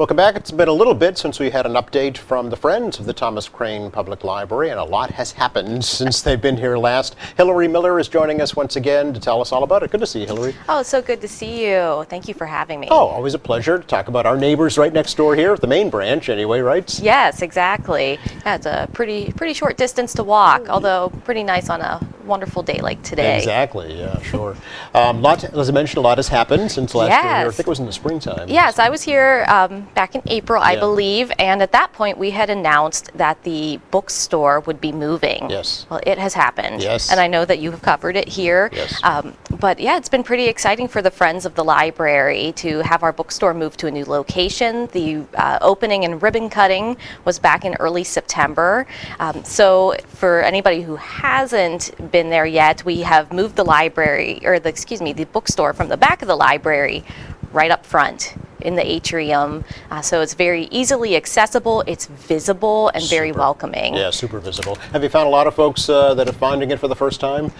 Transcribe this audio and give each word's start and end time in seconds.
Welcome 0.00 0.16
back. 0.16 0.34
It's 0.34 0.50
been 0.50 0.68
a 0.68 0.72
little 0.72 0.94
bit 0.94 1.18
since 1.18 1.38
we 1.38 1.50
had 1.50 1.66
an 1.66 1.74
update 1.74 2.16
from 2.16 2.48
the 2.48 2.56
Friends 2.56 2.98
of 2.98 3.04
the 3.04 3.12
Thomas 3.12 3.50
Crane 3.50 3.90
Public 3.90 4.24
Library, 4.24 4.70
and 4.70 4.80
a 4.80 4.84
lot 4.84 5.10
has 5.10 5.32
happened 5.32 5.84
since 6.00 6.22
they've 6.22 6.40
been 6.40 6.56
here 6.56 6.78
last. 6.78 7.16
Hilary 7.36 7.68
Miller 7.68 8.00
is 8.00 8.08
joining 8.08 8.40
us 8.40 8.56
once 8.56 8.76
again 8.76 9.12
to 9.12 9.20
tell 9.20 9.42
us 9.42 9.52
all 9.52 9.62
about 9.62 9.82
it. 9.82 9.90
Good 9.90 10.00
to 10.00 10.06
see 10.06 10.20
you, 10.20 10.26
Hilary. 10.26 10.54
Oh, 10.70 10.82
so 10.82 11.02
good 11.02 11.20
to 11.20 11.28
see 11.28 11.66
you. 11.66 12.06
Thank 12.08 12.28
you 12.28 12.32
for 12.32 12.46
having 12.46 12.80
me. 12.80 12.88
Oh, 12.90 13.08
always 13.08 13.34
a 13.34 13.38
pleasure 13.38 13.78
to 13.78 13.86
talk 13.86 14.08
about 14.08 14.24
our 14.24 14.38
neighbors 14.38 14.78
right 14.78 14.90
next 14.90 15.18
door 15.18 15.36
here, 15.36 15.54
the 15.58 15.66
main 15.66 15.90
branch 15.90 16.30
anyway, 16.30 16.60
right? 16.60 16.98
Yes, 17.00 17.42
exactly. 17.42 18.18
It's 18.46 18.64
a 18.64 18.88
pretty 18.94 19.32
pretty 19.32 19.52
short 19.52 19.76
distance 19.76 20.14
to 20.14 20.24
walk, 20.24 20.70
although 20.70 21.10
pretty 21.26 21.42
nice 21.44 21.68
on 21.68 21.82
a 21.82 22.00
wonderful 22.24 22.62
day 22.62 22.78
like 22.80 23.02
today. 23.02 23.36
Exactly, 23.36 23.98
yeah, 23.98 24.18
sure. 24.22 24.56
um, 24.94 25.20
lot, 25.20 25.44
as 25.44 25.68
I 25.68 25.72
mentioned, 25.72 25.98
a 25.98 26.00
lot 26.00 26.16
has 26.16 26.28
happened 26.28 26.70
since 26.72 26.94
last 26.94 27.10
year. 27.10 27.48
I 27.48 27.50
think 27.50 27.66
it 27.66 27.70
was 27.70 27.80
in 27.80 27.86
the 27.86 27.92
springtime. 27.92 28.48
Yes, 28.48 28.78
I 28.78 28.88
was 28.88 29.02
here 29.02 29.44
um, 29.48 29.86
back 29.94 30.14
in 30.14 30.22
April, 30.26 30.62
I 30.62 30.72
Yeah. 30.72 30.80
believe, 30.80 31.32
and 31.38 31.62
at 31.62 31.72
that 31.72 31.92
point 31.92 32.18
we 32.18 32.30
had 32.30 32.50
announced 32.50 33.10
that 33.14 33.42
the 33.42 33.80
bookstore 33.90 34.60
would 34.60 34.80
be 34.80 34.92
moving. 34.92 35.50
Yes. 35.50 35.86
Well, 35.90 36.00
it 36.06 36.18
has 36.18 36.34
happened. 36.34 36.82
Yes. 36.82 37.10
And 37.10 37.20
I 37.20 37.26
know 37.26 37.44
that 37.44 37.58
you 37.58 37.70
have 37.70 37.82
covered 37.82 38.16
it 38.16 38.28
here. 38.28 38.70
Yes. 38.72 38.98
Um, 39.02 39.34
but 39.58 39.80
yeah, 39.80 39.96
it's 39.96 40.08
been 40.08 40.22
pretty 40.22 40.46
exciting 40.46 40.88
for 40.88 41.02
the 41.02 41.10
Friends 41.10 41.44
of 41.44 41.54
the 41.54 41.64
Library 41.64 42.52
to 42.56 42.80
have 42.80 43.02
our 43.02 43.12
bookstore 43.12 43.54
move 43.54 43.76
to 43.78 43.86
a 43.86 43.90
new 43.90 44.04
location. 44.04 44.88
The 44.92 45.22
uh, 45.34 45.58
opening 45.60 46.04
and 46.04 46.22
ribbon 46.22 46.48
cutting 46.50 46.96
was 47.24 47.38
back 47.38 47.64
in 47.64 47.74
early 47.74 48.04
September. 48.04 48.86
Um, 49.18 49.44
so 49.44 49.94
for 50.08 50.40
anybody 50.42 50.82
who 50.82 50.96
hasn't 50.96 52.10
been 52.10 52.30
there 52.30 52.46
yet, 52.46 52.84
we 52.84 53.00
have 53.02 53.32
moved 53.32 53.56
the 53.56 53.64
library, 53.64 54.40
or 54.44 54.58
the, 54.58 54.68
excuse 54.68 55.00
me, 55.00 55.12
the 55.12 55.24
bookstore 55.24 55.72
from 55.72 55.88
the 55.88 55.96
back 55.96 56.22
of 56.22 56.28
the 56.28 56.36
library 56.36 57.04
right 57.52 57.70
up 57.70 57.84
front 57.84 58.34
in 58.62 58.76
the 58.76 58.86
atrium. 58.86 59.64
Uh, 59.90 60.00
so 60.00 60.20
it's 60.20 60.34
very 60.34 60.64
easily 60.70 61.16
accessible, 61.16 61.82
it's 61.86 62.06
visible, 62.06 62.90
and 62.94 63.04
very 63.04 63.32
welcoming. 63.32 63.94
Yeah, 63.94 64.10
super 64.10 64.38
visible. 64.38 64.76
Have 64.92 65.02
you 65.02 65.08
found 65.08 65.26
a 65.26 65.30
lot 65.30 65.46
of 65.46 65.54
folks 65.54 65.88
uh, 65.88 66.14
that 66.14 66.28
are 66.28 66.32
finding 66.32 66.70
it 66.70 66.78
for 66.78 66.88
the 66.88 66.96
first 66.96 67.20
time? 67.20 67.52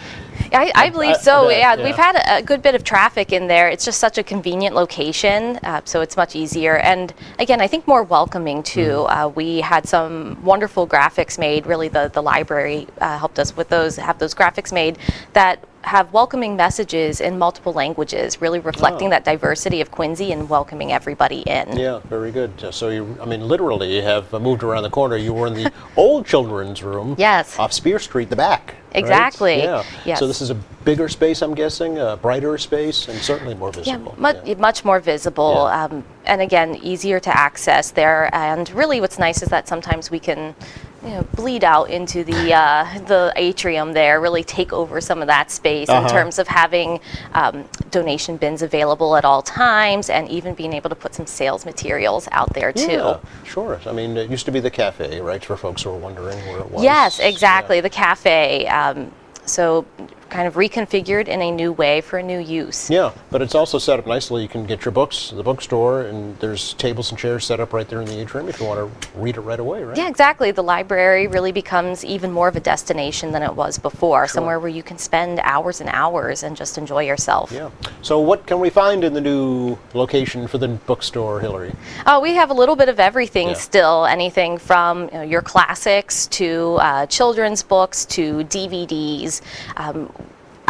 I, 0.53 0.73
I 0.75 0.91
believe 0.91 1.17
so. 1.17 1.49
I 1.49 1.53
yeah, 1.53 1.75
yeah. 1.75 1.85
we've 1.85 1.97
had 1.97 2.17
a, 2.17 2.39
a 2.39 2.43
good 2.43 2.63
bit 2.63 2.75
of 2.75 2.85
traffic 2.85 3.33
in 3.33 3.47
there. 3.47 3.69
It's 3.69 3.85
just 3.85 4.01
such 4.01 4.19
a 4.19 4.23
convenient 4.23 4.75
location, 4.75 5.59
uh, 5.63 5.83
so 5.85 6.01
it's 6.01 6.17
much 6.17 6.35
easier. 6.35 6.77
And 6.79 7.13
again, 7.39 7.61
I 7.61 7.67
think 7.67 7.87
more 7.87 8.03
welcoming 8.03 8.63
too. 8.63 9.07
Uh, 9.09 9.29
we 9.35 9.61
had 9.61 9.87
some 9.87 10.43
wonderful 10.43 10.87
graphics 10.87 11.39
made. 11.39 11.67
Really, 11.67 11.89
the 11.89 12.11
the 12.13 12.23
library 12.23 12.89
uh, 13.01 13.19
helped 13.19 13.39
us 13.39 13.57
with 13.57 13.69
those. 13.69 13.97
Have 13.97 14.19
those 14.19 14.35
graphics 14.35 14.73
made 14.73 14.99
that 15.35 15.65
have 15.83 16.13
welcoming 16.13 16.57
messages 16.57 17.21
in 17.21 17.39
multiple 17.39 17.73
languages, 17.73 18.41
really 18.41 18.61
reflecting 18.61 19.09
Oh. 19.09 19.11
that 19.11 19.25
diversity 19.25 19.81
of 19.81 19.91
Quincy 19.91 20.31
and 20.31 20.49
welcoming 20.49 20.93
everybody 20.93 21.41
in. 21.41 21.77
Yeah, 21.77 22.01
very 22.05 22.31
good. 22.31 22.53
So 22.73 22.91
you, 22.91 23.17
I 23.21 23.25
mean, 23.25 23.49
literally 23.49 23.97
you 23.97 24.03
have 24.03 24.33
uh, 24.35 24.39
moved 24.39 24.63
around 24.63 24.83
the 24.83 24.91
corner. 24.91 25.17
You 25.17 25.33
were 25.33 25.47
in 25.47 25.55
the 25.55 25.73
old 25.97 26.27
children's 26.27 26.83
room. 26.83 27.15
Yes. 27.19 27.59
Off 27.59 27.73
Spear 27.73 27.99
Street, 27.99 28.29
the 28.29 28.37
back. 28.37 28.75
right? 28.93 28.99
Exactly. 28.99 29.59
Yeah. 29.59 29.83
Yes. 30.05 30.19
So 30.19 30.27
this 30.27 30.43
is 30.43 30.51
a 30.51 30.55
bigger 30.85 31.09
space, 31.09 31.41
I'm 31.41 31.55
guessing, 31.55 31.99
a 31.99 32.17
brighter 32.17 32.59
space, 32.59 33.09
and 33.09 33.19
certainly 33.19 33.55
more 33.55 33.69
Yeah, 33.75 33.97
visible. 33.97 34.15
much, 34.19 34.57
much 34.59 34.85
more 34.85 35.01
visible, 35.01 35.65
Yeah. 35.67 35.85
um, 35.85 36.05
and 36.27 36.43
again, 36.43 36.77
easier 36.83 37.21
to 37.21 37.35
access 37.37 37.91
there. 37.91 38.29
And 38.35 38.69
really, 38.71 39.01
what's 39.01 39.19
nice 39.19 39.43
is 39.43 39.49
that 39.49 39.67
sometimes 39.67 40.11
we 40.11 40.19
can, 40.19 40.55
you 41.03 41.09
know, 41.11 41.23
bleed 41.35 41.65
out 41.65 41.89
into 41.91 42.25
the 42.25 42.53
uh, 42.53 42.99
the 43.07 43.33
atrium 43.37 43.93
there. 43.95 44.21
Really 44.21 44.45
take 44.45 44.73
over 44.73 45.01
some 45.01 45.21
of 45.23 45.29
that 45.29 45.51
space 45.51 45.89
Uh-huh. 45.89 46.07
in 46.07 46.13
terms 46.13 46.39
of 46.39 46.47
having 46.49 47.01
um, 47.33 47.65
donation 47.91 48.37
bins 48.37 48.63
available 48.63 49.17
at 49.17 49.25
all 49.25 49.43
times, 49.43 50.11
and 50.11 50.29
even 50.29 50.55
being 50.55 50.73
able 50.73 50.91
to 50.91 50.97
put 50.97 51.15
some 51.15 51.27
sales 51.27 51.65
materials 51.65 52.29
out 52.33 52.53
there 52.53 52.73
too. 52.73 52.93
Yeah, 52.93 53.19
sure. 53.45 53.81
I 53.87 53.93
mean, 53.93 54.17
it 54.17 54.31
used 54.31 54.45
to 54.47 54.53
be 54.53 54.61
the 54.61 54.71
cafe, 54.71 55.21
right? 55.21 55.43
For 55.45 55.57
folks 55.57 55.83
who 55.83 55.91
are 55.91 55.97
wondering 55.97 56.39
where 56.49 56.59
it 56.61 56.71
was. 56.71 56.83
Yes, 56.83 57.19
Yeah. 57.19 57.29
exactly. 57.29 57.81
The 57.81 57.91
cafe. 57.91 58.67
Um, 58.67 59.11
so, 59.47 59.87
kind 60.31 60.47
of 60.47 60.55
reconfigured 60.55 61.29
in 61.29 61.43
a 61.43 61.51
new 61.51 61.73
way 61.73 62.01
for 62.01 62.19
a 62.19 62.23
new 62.23 62.39
use. 62.39 62.89
Yeah, 62.89 63.13
but 63.31 63.43
it's 63.43 63.55
also 63.55 63.79
set 63.79 63.99
up 63.99 64.07
nicely. 64.07 64.43
You 64.43 64.49
can 64.49 64.65
get 64.65 64.85
your 64.85 64.93
books, 64.93 65.31
the 65.31 65.43
bookstore, 65.43 66.03
and 66.03 66.39
there's 66.39 66.75
tables 66.75 67.11
and 67.11 67.19
chairs 67.19 67.45
set 67.45 67.61
up 67.61 67.73
right 67.73 67.89
there 67.89 68.01
in 68.01 68.07
the 68.07 68.19
atrium 68.21 68.49
if 68.49 68.61
you 68.61 68.67
want 68.67 68.79
to 68.81 69.09
read 69.19 69.37
it 69.37 69.41
right 69.41 69.61
away, 69.61 69.83
right? 69.83 69.97
Yeah, 69.97 70.09
exactly. 70.09 70.51
The 70.51 70.63
library 70.63 71.27
really 71.27 71.53
becomes 71.53 72.05
even 72.05 72.33
more 72.33 72.49
of 72.49 72.57
a 72.57 72.61
destination 72.61 73.33
than 73.33 73.43
it 73.43 73.55
was 73.55 73.79
before, 73.79 74.27
somewhere 74.29 74.59
where 74.61 74.69
you 74.69 74.83
can 74.83 74.99
spend 74.99 75.41
hours 75.43 75.81
and 75.81 75.91
hours 75.91 76.43
and 76.43 76.57
just 76.57 76.79
enjoy 76.79 77.05
yourself. 77.05 77.53
Yeah. 77.53 77.71
So 78.03 78.21
what 78.21 78.47
can 78.47 78.61
we 78.61 78.71
find 78.71 79.05
in 79.05 79.13
the 79.15 79.21
new 79.21 79.77
location 79.95 80.47
for 80.47 80.59
the 80.59 80.69
bookstore, 80.69 81.41
Hilary? 81.41 81.73
Oh, 82.07 82.21
we 82.21 82.35
have 82.35 82.51
a 82.51 82.55
little 82.55 82.77
bit 82.77 82.89
of 82.89 83.01
everything 83.01 83.49
Yeah. 83.49 83.55
still. 83.55 84.07
Anything 84.07 84.59
from 84.59 85.05
you 85.05 85.11
know, 85.13 85.23
your 85.23 85.43
classics 85.43 86.27
to 86.29 86.77
uh, 86.81 87.07
children's 87.07 87.63
books 87.63 88.05
to 88.07 88.45
DVDs. 88.45 89.41
Um, 89.77 90.13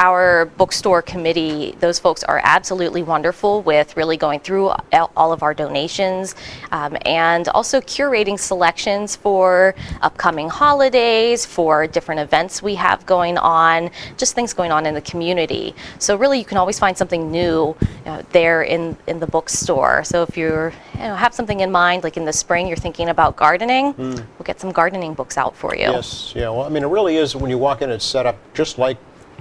our 0.00 0.46
bookstore 0.56 1.02
committee, 1.02 1.76
those 1.80 1.98
folks 1.98 2.24
are 2.24 2.40
absolutely 2.42 3.02
wonderful 3.02 3.60
with 3.60 3.94
really 3.98 4.16
going 4.16 4.40
through 4.40 4.72
all 5.14 5.30
of 5.30 5.42
our 5.42 5.52
donations 5.52 6.34
um, 6.72 6.96
and 7.04 7.48
also 7.48 7.82
curating 7.82 8.38
selections 8.38 9.14
for 9.14 9.74
upcoming 10.00 10.48
holidays, 10.48 11.44
for 11.44 11.86
different 11.86 12.18
events 12.18 12.62
we 12.62 12.74
have 12.74 13.04
going 13.04 13.36
on, 13.36 13.90
just 14.16 14.34
things 14.34 14.54
going 14.54 14.72
on 14.72 14.86
in 14.86 14.94
the 14.94 15.02
community. 15.02 15.74
So 15.98 16.16
really, 16.16 16.38
you 16.38 16.46
can 16.46 16.56
always 16.56 16.78
find 16.78 16.96
something 16.96 17.30
new 17.30 17.76
uh, 18.06 18.22
there 18.32 18.62
in, 18.62 18.96
in 19.06 19.20
the 19.20 19.26
bookstore. 19.26 20.02
So 20.04 20.22
if 20.22 20.34
you're 20.34 20.72
you 20.94 21.00
know, 21.00 21.14
have 21.14 21.34
something 21.34 21.60
in 21.60 21.70
mind, 21.70 22.04
like 22.04 22.16
in 22.16 22.24
the 22.24 22.32
spring, 22.32 22.66
you're 22.66 22.76
thinking 22.78 23.10
about 23.10 23.36
gardening, 23.36 23.94
we'll 23.98 24.44
get 24.44 24.58
some 24.60 24.72
gardening 24.72 25.12
books 25.12 25.36
out 25.36 25.54
for 25.54 25.74
you. 25.74 25.82
Yes, 25.82 26.32
yeah. 26.34 26.48
Well, 26.48 26.62
I 26.62 26.70
mean, 26.70 26.84
it 26.84 26.88
really 26.88 27.18
is 27.18 27.36
when 27.36 27.50
you 27.50 27.58
walk 27.58 27.82
in, 27.82 27.90
it's 27.90 28.04
set 28.04 28.24
up 28.24 28.38
just 28.54 28.78
like 28.78 28.96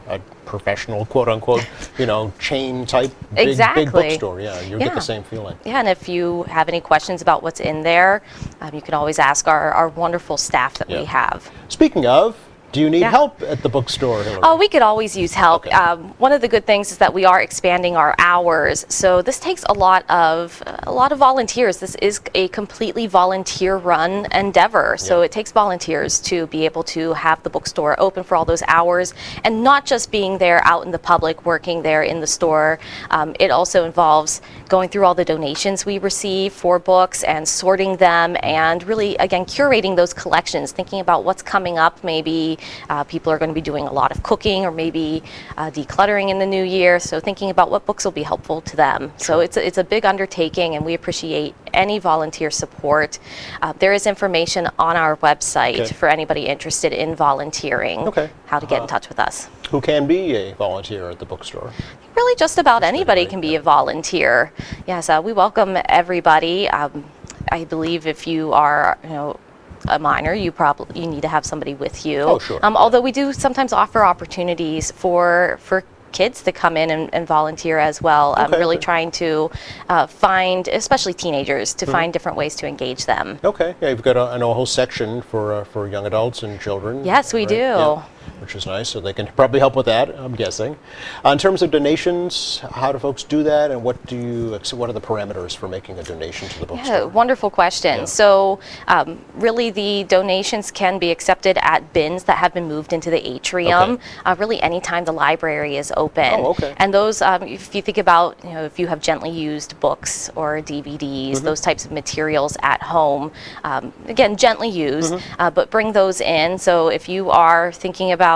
a 0.09 0.20
professional, 0.46 1.06
quote 1.06 1.30
unquote, 1.30 1.66
you 1.97 2.06
know, 2.06 2.34
chain 2.40 2.86
type 2.86 3.12
big, 3.34 3.58
big 3.75 3.92
bookstore. 3.92 4.42
Yeah, 4.42 4.59
you 4.62 4.80
get 4.80 4.96
the 4.96 5.00
same 5.00 5.24
feeling. 5.24 5.58
Yeah, 5.66 5.80
and 5.80 5.88
if 5.88 6.09
you 6.09 6.44
have 6.44 6.68
any 6.68 6.81
questions 6.81 7.22
about 7.22 7.44
what's 7.44 7.59
in 7.59 7.84
there, 7.84 8.24
um, 8.59 8.74
you 8.74 8.81
can 8.81 8.96
always 8.96 9.19
ask 9.19 9.48
our, 9.48 9.72
our 9.72 9.90
wonderful 9.90 10.38
staff 10.38 10.78
that 10.80 10.90
Yeah. 10.90 11.00
we 11.00 11.06
have. 11.06 11.50
Speaking 11.69 12.06
of, 12.06 12.36
do 12.72 12.80
you 12.81 12.90
need 12.90 13.00
Yeah. 13.00 13.09
help 13.12 13.41
at 13.41 13.63
the 13.63 13.69
bookstore, 13.69 14.24
Hilary? 14.24 14.41
Oh, 14.44 14.56
we 14.56 14.68
could 14.68 14.81
always 14.81 15.16
use 15.18 15.34
help. 15.34 15.66
Okay. 15.66 15.75
Um, 15.75 16.13
one 16.18 16.31
of 16.31 16.41
the 16.41 16.47
good 16.47 16.66
things 16.66 16.91
is 16.91 16.97
that 17.00 17.13
we 17.13 17.25
are 17.25 17.41
expanding 17.41 17.96
our 17.97 18.13
hours, 18.19 18.85
so 18.90 19.22
this 19.22 19.40
takes 19.40 19.63
a 19.69 19.74
lot 19.74 20.03
of 20.09 20.62
a 20.84 20.91
lot 20.91 21.12
of 21.12 21.18
volunteers. 21.18 21.78
This 21.78 21.96
is 21.96 22.22
a 22.35 22.47
completely 22.50 23.07
volunteer-run 23.07 24.28
endeavor, 24.31 24.96
so 24.97 25.19
Yeah. 25.19 25.25
it 25.25 25.31
takes 25.31 25.52
volunteers 25.52 26.19
to 26.22 26.47
be 26.47 26.66
able 26.66 26.84
to 26.84 27.13
have 27.13 27.41
the 27.44 27.50
bookstore 27.50 27.96
open 28.00 28.24
for 28.24 28.35
all 28.35 28.46
those 28.46 28.63
hours, 28.68 29.13
and 29.44 29.63
not 29.63 29.86
just 29.86 30.12
being 30.12 30.38
there 30.38 30.62
out 30.66 30.86
in 30.86 30.91
the 30.91 31.00
public, 31.00 31.46
working 31.46 31.81
there 31.81 32.03
in 32.03 32.19
the 32.22 32.28
store. 32.28 32.78
Um, 33.09 33.36
it 33.40 33.50
also 33.50 33.86
involves 33.86 34.41
going 34.68 34.90
through 34.90 35.06
all 35.06 35.16
the 35.16 35.25
donations 35.25 35.86
we 35.86 35.97
receive 35.97 36.53
for 36.53 36.78
books 36.78 37.24
and 37.24 37.47
sorting 37.47 37.96
them, 37.97 38.38
and 38.44 38.84
really 38.84 39.16
again 39.18 39.46
curating 39.46 39.96
those 39.96 40.13
collections, 40.13 40.72
thinking 40.72 41.00
about 41.00 41.24
what's 41.24 41.41
coming 41.41 41.78
up, 41.80 42.03
maybe 42.03 42.59
uh, 42.90 43.03
people 43.03 43.31
are 43.31 43.38
going 43.38 43.50
to 43.50 43.56
be 43.56 43.62
doing 43.62 43.88
a 43.88 43.92
lot 43.92 44.12
of 44.12 44.24
cooking 44.24 44.66
or 44.66 44.72
maybe 44.72 45.24
uh, 45.58 45.70
decluttering 45.72 46.30
in 46.30 46.40
the 46.40 46.46
new 46.46 46.64
year. 46.64 47.00
So 47.00 47.20
thinking 47.20 47.50
about 47.50 47.70
what 47.72 47.86
books 47.86 48.06
will 48.06 48.12
be 48.12 48.24
helpful 48.24 48.62
to 48.62 48.75
them. 48.75 49.12
So 49.18 49.40
it's 49.40 49.58
a, 49.58 49.66
it's 49.66 49.78
a 49.78 49.84
big 49.84 50.06
undertaking, 50.06 50.75
and 50.75 50.86
we 50.86 50.94
appreciate 50.94 51.56
any 51.74 52.00
volunteer 52.00 52.50
support. 52.52 53.19
Uh, 53.62 53.74
there 53.74 53.94
is 53.94 54.08
information 54.08 54.69
on 54.80 54.96
our 54.96 55.18
website 55.18 55.80
Okay. 55.80 55.94
for 55.94 56.09
anybody 56.09 56.48
interested 56.48 56.94
in 56.94 57.16
volunteering. 57.16 58.00
Okay. 58.08 58.30
How 58.46 58.59
to 58.59 58.66
get 58.66 58.81
in 58.81 58.88
touch 58.88 59.09
with 59.09 59.19
us. 59.19 59.50
Who 59.69 59.81
can 59.81 60.08
be 60.08 60.36
a 60.36 60.53
volunteer 60.56 61.09
at 61.09 61.19
the 61.19 61.25
bookstore? 61.25 61.72
Really, 62.16 62.36
just 62.36 62.58
about 62.58 62.84
anybody 62.84 63.22
anybody, 63.22 63.25
can 63.25 63.42
be 63.42 63.56
a 63.56 63.62
volunteer. 63.62 64.52
Yes, 64.88 65.09
uh, 65.09 65.22
we 65.24 65.31
welcome 65.34 65.78
everybody. 65.88 66.68
Um, 66.69 67.06
I 67.52 67.64
believe 67.66 68.08
if 68.08 68.28
you 68.28 68.51
are, 68.54 68.98
you 69.04 69.10
know, 69.10 69.39
a 69.88 70.00
minor, 70.00 70.34
you 70.34 70.52
probably 70.52 71.02
you 71.02 71.08
need 71.08 71.22
to 71.22 71.28
have 71.28 71.46
somebody 71.46 71.74
with 71.74 72.06
you. 72.06 72.22
Oh, 72.22 72.40
sure. 72.40 72.60
Um, 72.64 72.76
although 72.76 73.02
we 73.02 73.12
do 73.12 73.34
sometimes 73.34 73.74
offer 73.74 74.04
opportunities 74.04 74.92
for 74.92 75.58
for 75.62 75.84
kids 76.12 76.42
to 76.42 76.52
come 76.52 76.76
in 76.76 76.90
and, 76.90 77.14
and 77.14 77.28
volunteer 77.28 77.78
as 77.78 78.02
well. 78.02 78.34
I'm 78.36 78.52
Okay, 78.52 78.58
really 78.60 78.80
trying 78.80 79.12
to 79.12 79.52
uh, 79.90 80.08
find, 80.08 80.68
especially 80.68 81.14
teenagers, 81.14 81.70
Mm-hmm. 81.76 81.86
to 81.86 81.92
find 81.92 82.12
different 82.14 82.36
ways 82.36 82.56
to 82.56 82.68
engage 82.68 83.06
them. 83.06 83.38
Okay, 83.44 83.76
yeah, 83.80 83.90
you've 83.90 84.02
got 84.02 84.18
a, 84.18 84.34
a 84.36 84.54
whole 84.54 84.66
section 84.66 85.22
for 85.22 85.54
uh, 85.54 85.64
for 85.66 85.88
young 85.88 86.06
adults 86.08 86.42
and 86.44 86.60
children. 86.60 87.06
Yes, 87.06 87.31
we 87.31 87.42
right? 87.42 87.50
do. 87.50 87.56
Yeah. 87.56 88.04
Which 88.41 88.56
is 88.56 88.65
nice. 88.65 88.89
So 88.89 89.00
they 89.00 89.13
can 89.13 89.27
probably 89.36 89.59
help 89.59 89.75
with 89.75 89.86
that, 89.88 90.09
I'm 90.18 90.36
guessing. 90.36 90.77
Uh, 91.25 91.30
in 91.30 91.38
terms 91.38 91.62
of 91.62 91.71
donations, 91.71 92.59
how 92.71 92.91
do 92.91 93.00
folks 93.00 93.24
do 93.24 93.44
that, 93.44 93.71
and 93.71 93.83
what 93.83 94.03
do 94.06 94.15
you? 94.15 94.59
What 94.77 94.89
are 94.89 94.94
the 94.94 95.01
parameters 95.01 95.56
for 95.56 95.68
making 95.68 96.00
a 96.00 96.03
donation 96.03 96.47
to 96.50 96.59
the 96.59 96.65
bookstore? 96.65 96.95
Yeah, 96.95 97.03
wonderful 97.06 97.50
question. 97.50 98.00
Yeah. 98.00 98.06
So, 98.06 98.59
um, 98.88 99.19
really, 99.36 99.69
the 99.69 100.03
donations 100.06 100.71
can 100.71 101.00
be 101.00 101.12
accepted 101.12 101.57
at 101.62 101.94
bins 101.94 102.24
that 102.25 102.38
have 102.38 102.53
been 102.53 102.68
moved 102.68 102.94
into 102.94 103.09
the 103.09 103.21
atrium. 103.36 103.91
Okay. 103.94 104.03
Uh, 104.25 104.36
really, 104.39 104.62
anytime 104.62 105.06
the 105.06 105.12
library 105.13 105.77
is 105.77 105.92
open. 105.97 106.33
Oh, 106.38 106.51
okay. 106.51 106.74
And 106.77 106.94
those, 106.94 107.21
um, 107.21 107.44
if 107.44 107.74
you 107.75 107.81
think 107.81 107.97
about, 107.97 108.38
you 108.44 108.51
know, 108.51 108.63
if 108.63 108.80
you 108.80 108.88
have 108.88 109.01
gently 109.01 109.30
used 109.31 109.80
books 109.80 110.30
or 110.35 110.62
DVDs, 110.62 111.09
Mm-hmm. 111.30 111.45
those 111.45 111.62
types 111.62 111.85
of 111.85 111.92
materials 111.92 112.56
at 112.62 112.81
home, 112.81 113.31
um, 113.63 113.92
again, 114.07 114.35
gently 114.35 114.69
used, 114.69 115.13
Mm-hmm. 115.13 115.42
uh, 115.42 115.50
but 115.50 115.69
bring 115.69 115.92
those 115.94 116.21
in. 116.21 116.57
So, 116.57 116.88
if 116.89 117.07
you 117.09 117.30
are 117.30 117.71
thinking 117.71 118.12
about, 118.12 118.29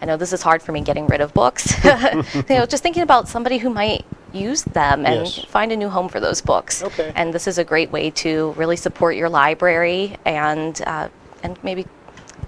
I 0.00 0.04
know 0.06 0.16
this 0.16 0.32
is 0.32 0.42
hard 0.42 0.62
for 0.62 0.72
me 0.72 0.80
getting 0.80 1.06
rid 1.06 1.20
of 1.20 1.32
books, 1.34 1.72
you 1.84 2.44
know, 2.48 2.66
just 2.66 2.82
thinking 2.82 3.02
about 3.02 3.28
somebody 3.28 3.58
who 3.58 3.70
might 3.70 4.04
use 4.32 4.62
them 4.62 5.06
and 5.06 5.26
Yes. 5.26 5.44
find 5.46 5.72
a 5.72 5.76
new 5.76 5.88
home 5.88 6.08
for 6.08 6.20
those 6.20 6.40
books. 6.42 6.82
Okay. 6.82 7.12
And 7.14 7.32
this 7.32 7.46
is 7.46 7.56
a 7.58 7.64
great 7.64 7.90
way 7.90 8.10
to 8.10 8.52
really 8.52 8.76
support 8.76 9.16
your 9.16 9.28
library 9.30 10.16
and 10.24 10.80
uh, 10.86 11.08
and 11.42 11.56
maybe 11.64 11.86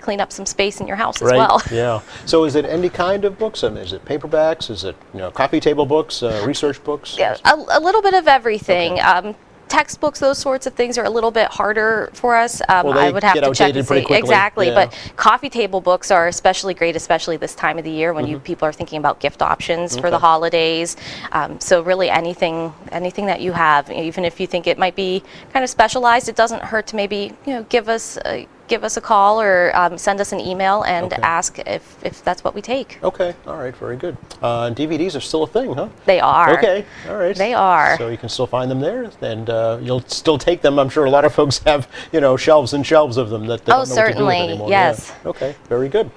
clean 0.01 0.21
up 0.21 0.33
some 0.33 0.47
space 0.47 0.81
in 0.81 0.87
your 0.87 0.97
house 0.97 1.21
as 1.23 1.29
Right. 1.31 1.39
well. 1.39 1.61
Yeah. 1.71 2.01
So 2.27 2.45
is 2.45 2.55
it 2.55 2.65
any 2.65 2.89
kind 2.89 3.25
of 3.25 3.39
books? 3.39 3.65
I 3.65 3.69
mean, 3.69 3.85
is 3.85 3.93
it 3.93 4.05
paperbacks? 4.05 4.71
Is 4.71 4.85
it 4.85 4.97
you 5.15 5.21
know 5.21 5.31
coffee 5.31 5.61
table 5.61 5.87
books, 5.87 6.23
uh, 6.23 6.43
research 6.47 6.83
books? 6.85 7.17
Yeah, 7.19 7.37
a, 7.45 7.55
a 7.79 7.81
little 7.81 8.03
bit 8.03 8.15
of 8.15 8.27
everything. 8.29 8.93
Okay. 8.93 9.01
Um, 9.03 9.35
textbooks, 9.71 10.19
those 10.21 10.37
sorts 10.39 10.67
of 10.67 10.75
things 10.75 10.99
are 10.99 11.05
a 11.05 11.11
little 11.11 11.31
bit 11.31 11.49
harder 11.49 12.11
for 12.13 12.37
us. 12.37 12.61
Um, 12.69 12.87
Well, 12.89 12.99
I 12.99 13.11
would 13.11 13.23
have 13.23 13.35
to 13.41 13.53
check 13.55 13.75
and 13.75 13.87
see 13.87 14.05
exactly. 14.15 14.67
yeah. 14.67 14.75
But 14.75 15.13
coffee 15.17 15.49
table 15.49 15.81
books 15.81 16.11
are 16.11 16.27
especially 16.29 16.75
great, 16.75 16.97
especially 16.97 17.37
this 17.39 17.55
time 17.55 17.79
of 17.79 17.85
the 17.85 17.91
year 17.91 18.13
when 18.13 18.27
Mm-hmm. 18.27 18.39
people 18.41 18.69
are 18.69 18.73
thinking 18.73 18.99
about 18.99 19.21
gift 19.21 19.41
options 19.41 19.99
for 19.99 20.11
the 20.11 20.19
holidays. 20.19 20.97
Um, 21.33 21.59
so 21.61 21.83
really, 21.83 22.11
anything 22.11 22.73
anything 22.93 23.27
that 23.27 23.41
you 23.41 23.53
have, 23.53 23.91
even 23.91 24.25
if 24.25 24.41
you 24.41 24.47
think 24.47 24.67
it 24.67 24.79
might 24.79 24.97
be 24.97 25.23
kind 25.53 25.63
of 25.65 25.71
specialized, 25.71 26.29
it 26.29 26.37
doesn't 26.37 26.63
hurt 26.63 26.87
to 26.89 26.97
maybe 26.97 27.33
you 27.47 27.55
know 27.55 27.63
give 27.69 27.89
us. 27.89 28.19
A, 28.27 28.47
Give 28.71 28.85
us 28.85 28.97
a 28.97 29.01
call 29.01 29.41
or 29.41 29.73
um, 29.75 29.99
send 29.99 30.21
us 30.21 30.31
an 30.31 30.39
email 30.39 30.83
and 30.85 31.07
Okay. 31.13 31.21
ask 31.23 31.59
if, 31.67 31.97
if 32.05 32.23
that's 32.23 32.45
what 32.45 32.55
we 32.55 32.63
take. 32.63 33.01
Okay. 33.03 33.35
All 33.45 33.57
right. 33.57 33.75
Very 33.75 33.97
good. 33.97 34.17
Uh, 34.41 34.71
DVDs 34.71 35.17
are 35.17 35.21
still 35.21 35.43
a 35.43 35.47
thing, 35.49 35.75
huh? 35.75 35.89
They 36.07 36.21
are. 36.21 36.57
Okay, 36.57 36.85
all 37.09 37.17
right. 37.17 37.35
They 37.35 37.53
are. 37.53 37.97
So 37.99 38.07
you 38.09 38.17
can 38.17 38.29
still 38.29 38.47
find 38.47 38.71
them 38.71 38.79
there, 38.79 39.11
and 39.23 39.51
uh, 39.51 39.79
you'll 39.83 40.03
still 40.03 40.39
take 40.39 40.63
them. 40.63 40.79
I'm 40.79 40.89
sure 40.89 41.05
a 41.05 41.11
lot 41.11 41.25
of 41.25 41.35
folks 41.35 41.59
have, 41.67 41.89
you 42.13 42.21
know, 42.21 42.37
shelves 42.37 42.73
and 42.73 42.87
shelves 42.87 43.17
of 43.17 43.29
them 43.29 43.47
that 43.49 43.65
they 43.65 43.73
Oh, 43.73 43.85
don't 43.85 43.89
know 43.89 43.95
what 43.97 44.07
to 44.13 44.13
do 44.19 44.25
with 44.25 44.35
certainly, 44.35 44.39
anymore. 44.53 44.69
yes. 44.71 45.13
Yeah. 45.25 45.29
Okay, 45.31 45.57
very 45.69 45.89
good. 45.89 46.09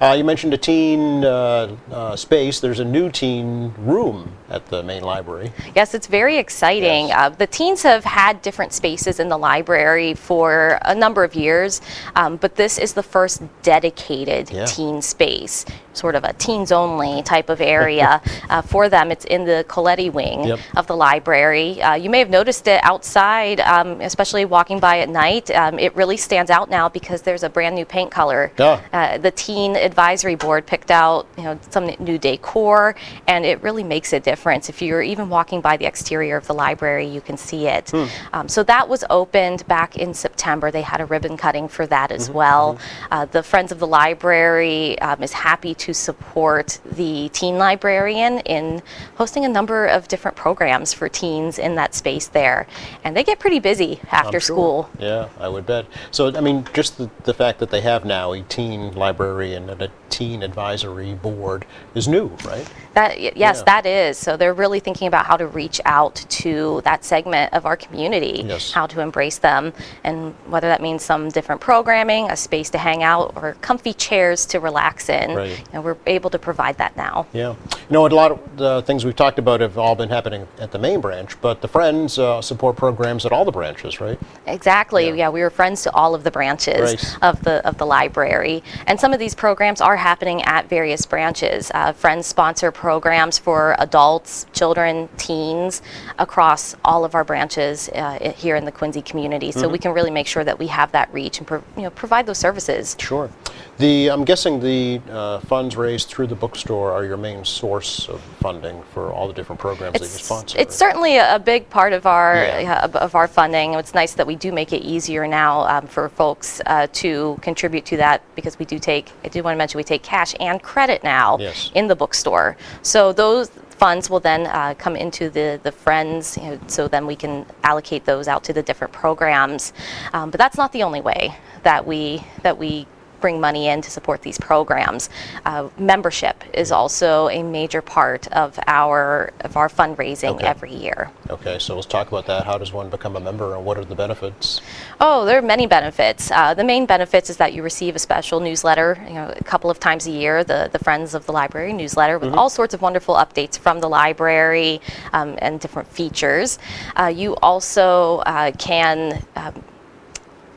Uh, 0.00 0.14
you 0.16 0.22
mentioned 0.24 0.52
a 0.52 0.58
teen 0.58 1.24
uh, 1.24 1.74
uh, 1.90 2.14
space. 2.16 2.60
There's 2.60 2.80
a 2.80 2.84
new 2.84 3.10
teen 3.10 3.72
room 3.78 4.32
at 4.50 4.66
the 4.66 4.82
main 4.82 5.02
library. 5.02 5.50
Yes, 5.74 5.94
it's 5.94 6.06
very 6.06 6.36
exciting. 6.38 7.08
Yes. 7.08 7.16
Uh, 7.18 7.28
the 7.30 7.46
teens 7.46 7.82
have 7.82 8.04
had 8.04 8.42
different 8.42 8.72
spaces 8.72 9.18
in 9.18 9.28
the 9.28 9.38
library 9.38 10.14
for 10.14 10.78
a 10.82 10.94
number 10.94 11.24
of 11.24 11.34
years, 11.34 11.80
um, 12.16 12.36
but 12.36 12.56
this 12.56 12.78
is 12.78 12.92
the 12.94 13.02
first 13.02 13.42
dedicated 13.62 14.50
Yeah. 14.50 14.64
teen 14.66 15.02
space, 15.02 15.64
sort 15.92 16.14
of 16.14 16.24
a 16.24 16.32
teens 16.34 16.72
only 16.72 17.22
type 17.22 17.48
of 17.48 17.60
area 17.60 18.20
uh, 18.50 18.62
for 18.62 18.88
them. 18.88 19.10
It's 19.10 19.24
in 19.26 19.44
the 19.44 19.64
Coletti 19.68 20.10
wing 20.10 20.44
Yep. 20.44 20.58
of 20.76 20.86
the 20.86 20.96
library. 20.96 21.80
Uh, 21.82 21.94
you 21.94 22.10
may 22.10 22.18
have 22.18 22.30
noticed 22.30 22.66
it 22.68 22.80
outside, 22.84 23.60
um, 23.60 24.00
especially 24.00 24.44
walking 24.44 24.78
by 24.80 25.00
at 25.00 25.08
night. 25.08 25.50
Um, 25.50 25.78
it 25.78 25.94
really 25.96 26.16
stands 26.16 26.50
out 26.50 26.70
now 26.70 26.88
because 26.88 27.22
there's 27.22 27.42
a 27.42 27.48
brand 27.48 27.74
new 27.74 27.84
paint 27.84 28.10
color. 28.10 28.52
Uh, 28.92 29.18
the 29.18 29.30
teen 29.30 29.76
advisory 29.76 30.34
board 30.34 30.66
picked 30.66 30.90
out, 30.90 31.26
you 31.36 31.44
know, 31.44 31.58
some 31.70 31.86
new 31.98 32.18
decor, 32.18 32.94
and 33.26 33.44
it 33.44 33.62
really 33.62 33.84
makes 33.84 34.12
a 34.12 34.20
difference. 34.20 34.68
If 34.68 34.80
you're 34.82 35.02
even 35.02 35.28
walking 35.28 35.60
by 35.60 35.76
the 35.76 35.86
exterior 35.86 36.36
of 36.36 36.46
the 36.46 36.54
library, 36.54 37.06
you 37.06 37.20
can 37.20 37.36
see 37.36 37.66
it. 37.66 37.90
Hmm. 37.90 38.04
Um, 38.32 38.48
so 38.48 38.62
that 38.64 38.88
was 38.88 39.04
opened 39.10 39.66
back 39.68 39.96
in 39.96 40.14
September. 40.14 40.70
They 40.70 40.82
had 40.82 41.00
a 41.00 41.06
ribbon 41.06 41.36
cutting 41.36 41.68
for 41.68 41.86
that 41.92 42.10
as 42.10 42.22
Mm-hmm. 42.22 42.38
well. 42.38 42.78
Uh, 43.10 43.24
the 43.26 43.42
Friends 43.42 43.70
of 43.72 43.78
the 43.78 43.86
Library 43.86 44.98
um, 45.00 45.22
is 45.22 45.32
happy 45.32 45.74
to 45.74 45.92
support 45.92 46.78
the 46.96 47.28
teen 47.32 47.58
librarian 47.58 48.38
in 48.40 48.80
hosting 49.16 49.44
a 49.44 49.48
number 49.48 49.86
of 49.86 50.08
different 50.08 50.36
programs 50.36 50.92
for 50.92 51.08
teens 51.08 51.58
in 51.58 51.74
that 51.76 51.94
space 51.94 52.26
there, 52.28 52.66
and 53.04 53.16
they 53.16 53.24
get 53.24 53.38
pretty 53.38 53.58
busy 53.60 54.00
after 54.10 54.40
sure. 54.40 54.54
school. 54.56 54.90
Yeah, 54.98 55.28
I 55.38 55.48
would 55.48 55.66
bet. 55.66 55.86
So, 56.10 56.34
I 56.34 56.40
mean, 56.40 56.64
just 56.72 56.96
the, 56.98 57.10
the 57.24 57.34
fact 57.34 57.58
that 57.60 57.70
they 57.70 57.80
have 57.82 58.04
now 58.04 58.32
a 58.32 58.42
teen 58.42 58.92
librarian 58.94 59.68
and 59.70 59.82
a 59.82 59.90
teen 60.08 60.42
advisory 60.42 61.14
board 61.14 61.64
is 61.94 62.06
new, 62.08 62.28
right? 62.44 62.66
That 62.94 63.10
y- 63.18 63.32
yes, 63.34 63.58
Yeah. 63.58 63.64
that 63.64 63.86
is. 63.86 64.18
So 64.18 64.36
they're 64.36 64.54
really 64.54 64.80
thinking 64.80 65.08
about 65.08 65.24
how 65.26 65.36
to 65.36 65.46
reach 65.46 65.80
out 65.84 66.14
to 66.42 66.80
that 66.84 67.04
segment 67.04 67.52
of 67.52 67.64
our 67.66 67.76
community, 67.76 68.42
Yes. 68.46 68.72
how 68.72 68.86
to 68.86 69.00
embrace 69.00 69.38
them, 69.38 69.72
and 70.04 70.34
whether 70.46 70.68
that 70.68 70.80
means 70.82 71.02
some 71.02 71.28
different 71.30 71.60
programming, 71.82 72.30
a 72.30 72.36
space 72.36 72.70
to 72.70 72.78
hang 72.78 73.02
out, 73.02 73.32
or 73.34 73.54
comfy 73.60 73.92
chairs 73.92 74.46
to 74.46 74.60
relax 74.60 75.08
in. 75.08 75.34
Right. 75.34 75.72
Know, 75.74 75.80
we're 75.80 75.96
able 76.06 76.30
to 76.30 76.38
provide 76.38 76.78
that 76.78 76.96
now. 76.96 77.26
Yeah. 77.32 77.56
You 77.72 77.76
know, 77.90 78.06
a 78.06 78.08
lot 78.08 78.30
of 78.30 78.56
the 78.56 78.82
things 78.82 79.04
we've 79.04 79.16
talked 79.16 79.40
about 79.40 79.60
have 79.60 79.76
all 79.76 79.96
been 79.96 80.08
happening 80.08 80.46
at 80.60 80.70
the 80.70 80.78
main 80.78 81.00
branch, 81.00 81.40
but 81.40 81.60
the 81.60 81.66
Friends 81.66 82.18
uh, 82.20 82.40
support 82.40 82.76
programs 82.76 83.26
at 83.26 83.32
all 83.32 83.44
the 83.44 83.50
branches, 83.50 84.00
right? 84.00 84.16
Exactly. 84.46 85.08
Yeah. 85.08 85.14
Yeah. 85.22 85.28
we 85.30 85.40
were 85.40 85.50
friends 85.50 85.82
to 85.82 85.92
all 85.92 86.14
of 86.14 86.22
the 86.22 86.30
branches 86.30 86.80
Right. 86.80 87.16
of 87.22 87.42
the 87.42 87.66
of 87.66 87.78
the 87.78 87.86
library, 87.86 88.62
and 88.86 89.00
some 89.00 89.12
of 89.12 89.18
these 89.18 89.34
programs 89.34 89.80
are 89.80 89.96
happening 89.96 90.42
at 90.42 90.68
various 90.68 91.04
branches. 91.06 91.70
Uh, 91.74 91.92
friends 91.92 92.26
sponsor 92.28 92.70
programs 92.70 93.38
for 93.38 93.74
adults, 93.80 94.46
children, 94.52 95.08
teens 95.16 95.82
across 96.18 96.76
all 96.84 97.04
of 97.04 97.14
our 97.16 97.24
branches 97.24 97.88
uh, 97.88 98.32
here 98.36 98.54
in 98.56 98.64
the 98.64 98.72
Quincy 98.72 99.02
community. 99.02 99.50
So 99.50 99.62
Mm-hmm. 99.62 99.72
we 99.72 99.78
can 99.78 99.92
really 99.92 100.10
make 100.10 100.26
sure 100.26 100.44
that 100.44 100.58
we 100.58 100.66
have 100.68 100.90
that 100.92 101.08
reach 101.12 101.38
and 101.38 101.46
pro- 101.46 101.61
you 101.76 101.82
know 101.82 101.90
provide 101.90 102.26
those 102.26 102.38
services. 102.38 102.96
Sure. 102.98 103.30
The 103.78 104.08
I'm 104.08 104.24
guessing 104.24 104.60
the 104.60 105.00
uh, 105.10 105.40
funds 105.40 105.76
raised 105.76 106.08
through 106.08 106.26
the 106.26 106.34
bookstore 106.34 106.92
are 106.92 107.04
your 107.04 107.16
main 107.16 107.44
source 107.44 108.08
of 108.08 108.20
funding 108.40 108.82
for 108.92 109.10
all 109.12 109.26
the 109.26 109.32
different 109.34 109.60
programs 109.60 109.94
that 109.94 110.00
you 110.00 110.06
It's, 110.06 110.24
sponsor. 110.24 110.58
it's 110.58 110.76
certainly 110.76 111.16
a, 111.16 111.36
a 111.36 111.38
big 111.38 111.68
part 111.70 111.92
of 111.92 112.06
our 112.06 112.34
Yeah. 112.36 112.84
of, 112.84 112.94
of 112.96 113.14
our 113.14 113.26
funding. 113.26 113.74
It's 113.74 113.94
nice 113.94 114.12
that 114.14 114.26
we 114.26 114.36
do 114.36 114.52
make 114.52 114.72
it 114.72 114.82
easier 114.82 115.26
now 115.26 115.62
um, 115.62 115.86
for 115.86 116.08
folks 116.10 116.60
uh, 116.66 116.86
to 116.92 117.38
contribute 117.40 117.84
to 117.86 117.96
that 117.96 118.22
because 118.36 118.58
we 118.58 118.66
do 118.66 118.78
take. 118.78 119.10
I 119.24 119.28
do 119.28 119.42
want 119.42 119.54
to 119.54 119.58
mention 119.58 119.78
we 119.78 119.84
take 119.84 120.02
cash 120.02 120.34
and 120.38 120.62
credit 120.62 121.02
now 121.02 121.38
Yes. 121.40 121.70
in 121.74 121.88
the 121.88 121.96
bookstore. 121.96 122.56
So 122.82 123.12
those 123.12 123.50
funds 123.82 124.08
will 124.08 124.20
then 124.20 124.46
uh, 124.46 124.72
come 124.78 124.94
into 124.94 125.28
the 125.28 125.58
the 125.64 125.72
friends. 125.72 126.38
You 126.38 126.50
know, 126.50 126.60
so 126.68 126.86
then 126.86 127.04
we 127.04 127.16
can 127.16 127.44
allocate 127.64 128.04
those 128.04 128.28
out 128.28 128.44
to 128.44 128.52
the 128.52 128.62
different 128.62 128.92
programs. 128.92 129.72
Um, 130.12 130.30
but 130.30 130.38
that's 130.38 130.56
not 130.56 130.70
the 130.70 130.84
only 130.84 131.00
way 131.00 131.34
that 131.64 131.84
we 131.84 132.22
that 132.42 132.56
we 132.58 132.86
bring 133.22 133.40
money 133.40 133.68
in 133.68 133.80
to 133.80 133.90
support 133.90 134.20
these 134.20 134.38
programs. 134.38 135.08
Uh, 135.46 135.68
membership 135.78 136.44
is 136.52 136.70
also 136.70 137.28
a 137.30 137.42
major 137.42 137.80
part 137.80 138.28
of 138.32 138.58
our 138.66 139.32
of 139.40 139.56
our 139.56 139.68
fundraising 139.68 140.34
Okay. 140.34 140.46
every 140.46 140.74
year. 140.74 141.10
Okay, 141.30 141.58
so 141.58 141.74
let's 141.76 141.86
talk 141.86 142.08
about 142.08 142.26
that. 142.26 142.44
How 142.44 142.58
does 142.58 142.72
one 142.72 142.90
become 142.90 143.16
a 143.16 143.20
member, 143.20 143.54
and 143.54 143.64
what 143.64 143.78
are 143.78 143.84
the 143.84 143.94
benefits? 143.94 144.60
Oh, 145.00 145.24
there 145.24 145.38
are 145.38 145.42
many 145.42 145.66
benefits. 145.66 146.30
Uh, 146.30 146.52
the 146.52 146.64
main 146.64 146.84
benefits 146.84 147.30
is 147.30 147.38
that 147.38 147.54
you 147.54 147.62
receive 147.62 147.96
a 147.96 147.98
special 147.98 148.40
newsletter, 148.40 149.02
you 149.08 149.14
know, 149.14 149.32
a 149.34 149.44
couple 149.44 149.70
of 149.70 149.80
times 149.80 150.06
a 150.06 150.10
year, 150.10 150.44
the, 150.44 150.68
the 150.72 150.78
Friends 150.78 151.14
of 151.14 151.24
the 151.26 151.32
Library 151.32 151.72
newsletter 151.72 152.18
with 152.18 152.34
all 152.34 152.50
sorts 152.50 152.74
of 152.74 152.82
wonderful 152.82 153.14
updates 153.14 153.58
from 153.58 153.80
the 153.80 153.88
library 153.88 154.80
um, 155.12 155.36
and 155.38 155.60
different 155.60 155.88
features. 155.88 156.58
Uh, 156.96 157.06
you 157.06 157.36
also 157.36 158.18
uh, 158.26 158.50
can 158.58 159.22
um, 159.36 159.42
uh, 159.46 159.52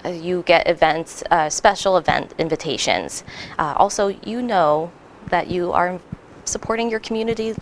you 0.10 0.44
get 0.46 0.68
events, 0.68 1.24
uh, 1.32 1.50
special 1.50 1.98
event 1.98 2.34
invitations. 2.38 3.24
Uh, 3.58 3.74
also, 3.78 4.08
you 4.08 4.42
know 4.42 4.92
that 5.30 5.48
you 5.50 5.72
are 5.72 6.00
supporting 6.46 6.90
your 6.90 7.00
community 7.00 7.56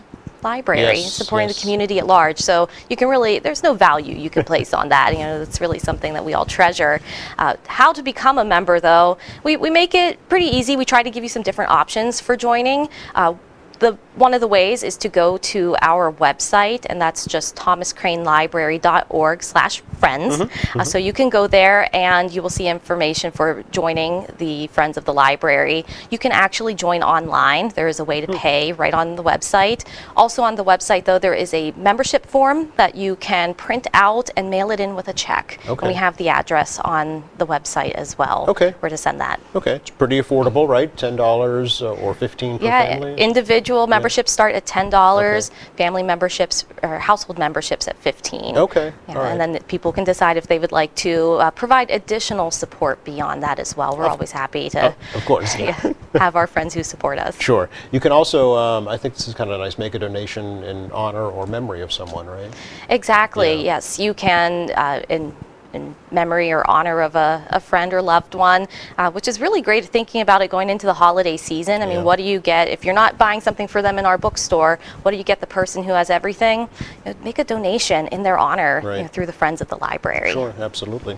library, 0.43 0.81
Yes, 0.81 1.13
supporting 1.13 1.47
yes. 1.47 1.55
the 1.55 1.61
community 1.61 1.99
at 1.99 2.05
large. 2.05 2.37
So 2.37 2.67
you 2.89 2.97
can 2.97 3.07
really, 3.07 3.39
there's 3.39 3.63
no 3.63 3.73
value 3.73 4.15
you 4.15 4.29
can 4.29 4.43
place 4.43 4.73
on 4.73 4.89
that. 4.89 5.13
You 5.13 5.19
know, 5.19 5.41
it's 5.41 5.61
really 5.61 5.79
something 5.79 6.13
that 6.13 6.23
we 6.25 6.33
all 6.33 6.45
treasure. 6.45 6.99
Uh, 7.37 7.55
how 7.67 7.93
to 7.93 8.03
become 8.03 8.37
a 8.37 8.45
member, 8.45 8.79
though, 8.79 9.17
we, 9.43 9.55
we 9.57 9.69
make 9.69 9.95
it 9.95 10.19
pretty 10.29 10.47
easy. 10.47 10.75
We 10.75 10.85
try 10.85 11.01
to 11.01 11.09
give 11.09 11.23
you 11.23 11.29
some 11.29 11.43
different 11.43 11.71
options 11.71 12.19
for 12.19 12.35
joining. 12.35 12.89
Uh, 13.15 13.35
the 13.79 13.97
one 14.15 14.33
of 14.35 14.41
the 14.41 14.47
ways 14.47 14.83
is 14.83 14.95
to 14.97 15.09
go 15.09 15.37
to 15.37 15.75
our 15.81 16.11
website, 16.11 16.85
and 16.89 17.01
that's 17.01 17.25
just 17.25 17.55
thomascranelibrary.org 17.55 19.43
slash 19.43 19.81
friends. 19.99 20.37
Mm-hmm, 20.37 20.79
Uh, 20.79 20.83
so 20.83 20.97
you 20.97 21.13
can 21.13 21.29
go 21.29 21.47
there, 21.47 21.89
and 21.95 22.31
you 22.31 22.41
will 22.41 22.49
see 22.49 22.67
information 22.67 23.31
for 23.31 23.63
joining 23.71 24.27
the 24.37 24.67
Friends 24.67 24.97
of 24.97 25.05
the 25.05 25.13
Library. 25.13 25.85
You 26.11 26.17
can 26.19 26.31
actually 26.31 26.75
join 26.75 27.01
online. 27.01 27.69
There 27.69 27.87
is 27.87 27.99
a 27.99 28.03
way 28.05 28.21
to 28.21 28.27
Hmm. 28.27 28.37
pay 28.37 28.71
right 28.73 28.93
on 28.93 29.15
the 29.15 29.23
website. 29.23 29.83
Also 30.15 30.43
on 30.43 30.55
the 30.55 30.63
website, 30.63 31.05
though, 31.05 31.19
there 31.19 31.33
is 31.33 31.53
a 31.53 31.71
membership 31.75 32.25
form 32.27 32.71
that 32.77 32.95
you 32.95 33.15
can 33.15 33.53
print 33.55 33.87
out 33.93 34.29
and 34.37 34.49
mail 34.49 34.69
it 34.71 34.79
in 34.79 34.95
with 34.95 35.07
a 35.07 35.13
check. 35.13 35.59
And 35.67 35.81
we 35.81 35.93
have 35.95 36.17
the 36.17 36.29
address 36.29 36.79
on 36.79 37.23
the 37.39 37.47
website 37.47 37.93
as 37.93 38.17
well. 38.17 38.45
Okay. 38.47 38.75
Where 38.79 38.89
to 38.89 38.97
send 38.97 39.19
that. 39.21 39.39
Okay, 39.55 39.75
it's 39.77 39.89
pretty 39.89 40.21
affordable, 40.21 40.67
right? 40.67 40.95
Ten 40.95 41.15
dollars 41.15 41.81
or 41.81 42.13
fifteen 42.13 42.59
per 42.59 42.65
Yeah, 42.65 42.85
family. 42.85 43.15
individual 43.17 43.72
memberships 43.87 44.31
start 44.31 44.55
at 44.55 44.65
ten 44.65 44.89
dollars. 44.89 45.51
Family 45.77 46.03
memberships 46.03 46.65
or 46.81 46.99
household 46.99 47.37
memberships 47.37 47.87
at 47.87 47.97
fifteen. 47.97 48.57
Okay, 48.57 48.93
Yeah, 49.09 49.17
right. 49.17 49.31
And 49.31 49.39
then 49.39 49.51
the 49.53 49.59
people 49.61 49.91
can 49.91 50.03
decide 50.03 50.37
if 50.37 50.47
they 50.47 50.59
would 50.59 50.71
like 50.71 50.93
to 50.95 51.33
uh, 51.33 51.51
provide 51.51 51.89
additional 51.91 52.51
support 52.51 53.03
beyond 53.03 53.43
that 53.43 53.59
as 53.59 53.75
well. 53.75 53.97
We're 53.97 54.07
always 54.07 54.31
happy 54.31 54.69
to 54.71 54.93
Oh, 54.93 55.17
of 55.17 55.25
course. 55.25 55.57
yeah, 55.59 55.93
have 56.15 56.35
our 56.35 56.47
friends 56.47 56.73
who 56.73 56.83
support 56.83 57.19
us. 57.19 57.39
Sure. 57.39 57.69
You 57.91 57.99
can 57.99 58.11
also, 58.11 58.55
um, 58.55 58.87
I 58.87 58.97
think 58.97 59.15
this 59.15 59.27
is 59.27 59.33
kind 59.33 59.49
of 59.49 59.59
nice, 59.59 59.77
make 59.77 59.95
a 59.95 59.99
donation 59.99 60.63
in 60.63 60.91
honor 60.91 61.25
or 61.25 61.47
memory 61.47 61.81
of 61.81 61.91
someone, 61.91 62.27
right? 62.27 62.51
Exactly. 62.89 63.55
Yeah. 63.55 63.73
Yes, 63.75 63.99
you 63.99 64.13
can 64.13 64.71
uh, 64.75 65.01
in 65.09 65.33
in 65.73 65.95
memory 66.11 66.51
or 66.51 66.69
honor 66.69 67.01
of 67.01 67.15
a, 67.15 67.45
a 67.49 67.59
friend 67.59 67.93
or 67.93 68.01
loved 68.01 68.35
one, 68.35 68.67
uh, 68.97 69.11
which 69.11 69.27
is 69.27 69.41
really 69.41 69.61
great 69.61 69.85
thinking 69.85 70.21
about 70.21 70.41
it 70.41 70.49
going 70.49 70.69
into 70.69 70.85
the 70.85 70.93
holiday 70.93 71.35
season. 71.35 71.81
I 71.81 71.85
Yeah. 71.85 71.95
mean, 71.97 72.03
what 72.03 72.17
do 72.17 72.23
you 72.23 72.39
get 72.39 72.67
if 72.67 72.85
you're 72.85 72.93
not 72.93 73.17
buying 73.17 73.41
something 73.41 73.67
for 73.67 73.81
them 73.81 73.97
in 73.99 74.05
our 74.05 74.17
bookstore? 74.17 74.79
What 75.01 75.11
do 75.11 75.17
you 75.17 75.23
get 75.23 75.41
the 75.41 75.47
person 75.47 75.83
who 75.83 75.93
has 75.93 76.09
everything? 76.09 76.69
You 77.05 77.13
know, 77.13 77.15
make 77.23 77.39
a 77.39 77.43
donation 77.43 78.07
in 78.07 78.23
their 78.23 78.37
honor 78.37 78.81
you 78.83 79.01
know, 79.03 79.07
through 79.07 79.25
the 79.25 79.33
Friends 79.33 79.61
of 79.61 79.67
the 79.67 79.77
Library. 79.77 80.31
Sure, 80.31 80.53
absolutely. 80.59 81.17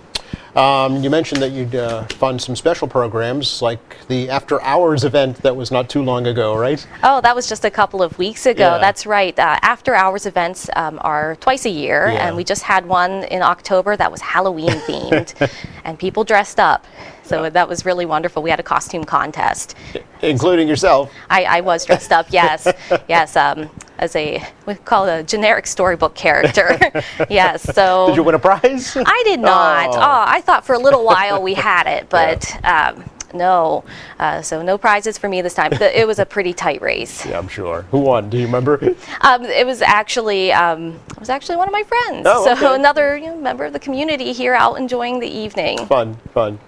Um, 0.56 1.02
you 1.02 1.10
mentioned 1.10 1.42
that 1.42 1.50
you'd 1.50 1.74
uh, 1.74 2.04
fund 2.04 2.40
some 2.40 2.56
special 2.56 2.88
programs 2.88 3.60
like 3.60 3.78
the 4.08 4.30
after 4.30 4.60
hours 4.62 5.04
event 5.04 5.36
that 5.42 5.54
was 5.54 5.70
not 5.70 5.90
too 5.90 6.02
long 6.02 6.26
ago, 6.26 6.56
right? 6.56 6.84
Oh, 7.02 7.20
that 7.20 7.36
was 7.36 7.46
just 7.46 7.66
a 7.66 7.70
couple 7.70 8.02
of 8.02 8.16
weeks 8.16 8.46
ago. 8.46 8.72
Yeah. 8.72 8.78
That's 8.78 9.04
right. 9.04 9.38
Uh, 9.38 9.58
after 9.60 9.94
hours 9.94 10.24
events 10.24 10.70
um, 10.74 10.98
are 11.02 11.36
twice 11.36 11.66
a 11.66 11.70
year, 11.70 12.08
Yeah. 12.10 12.26
and 12.28 12.36
we 12.36 12.42
just 12.42 12.62
had 12.62 12.86
one 12.86 13.24
in 13.24 13.42
October 13.42 13.98
that 13.98 14.10
was 14.10 14.22
Halloween 14.22 14.70
themed, 14.88 15.52
and 15.84 15.98
people 15.98 16.24
dressed 16.24 16.58
up. 16.58 16.86
So 17.22 17.42
Yeah. 17.42 17.50
that 17.50 17.68
was 17.68 17.84
really 17.84 18.06
wonderful. 18.06 18.42
We 18.42 18.48
had 18.48 18.60
a 18.60 18.62
costume 18.62 19.04
contest. 19.04 19.74
Including 20.22 20.68
yourself. 20.68 21.12
I, 21.28 21.44
I 21.44 21.60
was 21.60 21.84
dressed 21.84 22.12
up, 22.12 22.28
yes, 22.30 22.66
yes, 23.08 23.36
um, 23.36 23.68
as 23.98 24.14
a 24.16 24.42
we 24.66 24.74
call 24.74 25.06
it 25.06 25.20
a 25.20 25.22
generic 25.22 25.66
storybook 25.66 26.14
character. 26.14 26.78
yes. 27.30 27.62
So 27.62 28.08
Did 28.08 28.16
you 28.16 28.22
win 28.22 28.34
a 28.34 28.38
prize? 28.38 28.96
I 28.96 29.22
did 29.24 29.40
not. 29.40 29.90
Oh. 29.90 29.98
Oh. 29.98 30.24
I 30.26 30.40
thought 30.40 30.64
for 30.64 30.74
a 30.74 30.78
little 30.78 31.04
while 31.04 31.42
we 31.42 31.54
had 31.54 31.86
it, 31.86 32.08
but 32.10 32.64
um, 32.64 33.04
no. 33.34 33.84
Uh, 34.18 34.42
so 34.42 34.62
no 34.62 34.78
prizes 34.78 35.18
for 35.18 35.28
me 35.28 35.42
this 35.42 35.54
time. 35.54 35.72
It 35.72 36.06
was 36.06 36.18
a 36.18 36.26
pretty 36.26 36.52
tight 36.52 36.80
race. 36.80 37.26
yeah, 37.26 37.38
I'm 37.38 37.48
sure. 37.48 37.82
Who 37.90 37.98
won? 38.00 38.30
Do 38.30 38.38
you 38.38 38.46
remember? 38.46 38.76
Um, 39.22 39.44
it 39.44 39.66
was 39.66 39.82
actually 39.82 40.52
um, 40.52 41.00
it 41.10 41.18
was 41.18 41.30
actually 41.30 41.56
one 41.56 41.68
of 41.68 41.72
my 41.72 41.82
friends. 41.82 42.26
Oh, 42.28 42.44
so 42.44 42.52
okay. 42.52 42.74
another 42.74 43.16
you 43.16 43.26
know, 43.26 43.36
member 43.36 43.64
of 43.64 43.72
the 43.72 43.78
community 43.78 44.32
here 44.32 44.54
out 44.54 44.78
enjoying 44.78 45.20
the 45.20 45.28
evening. 45.28 45.84
fun, 45.86 46.14
fun. 46.32 46.58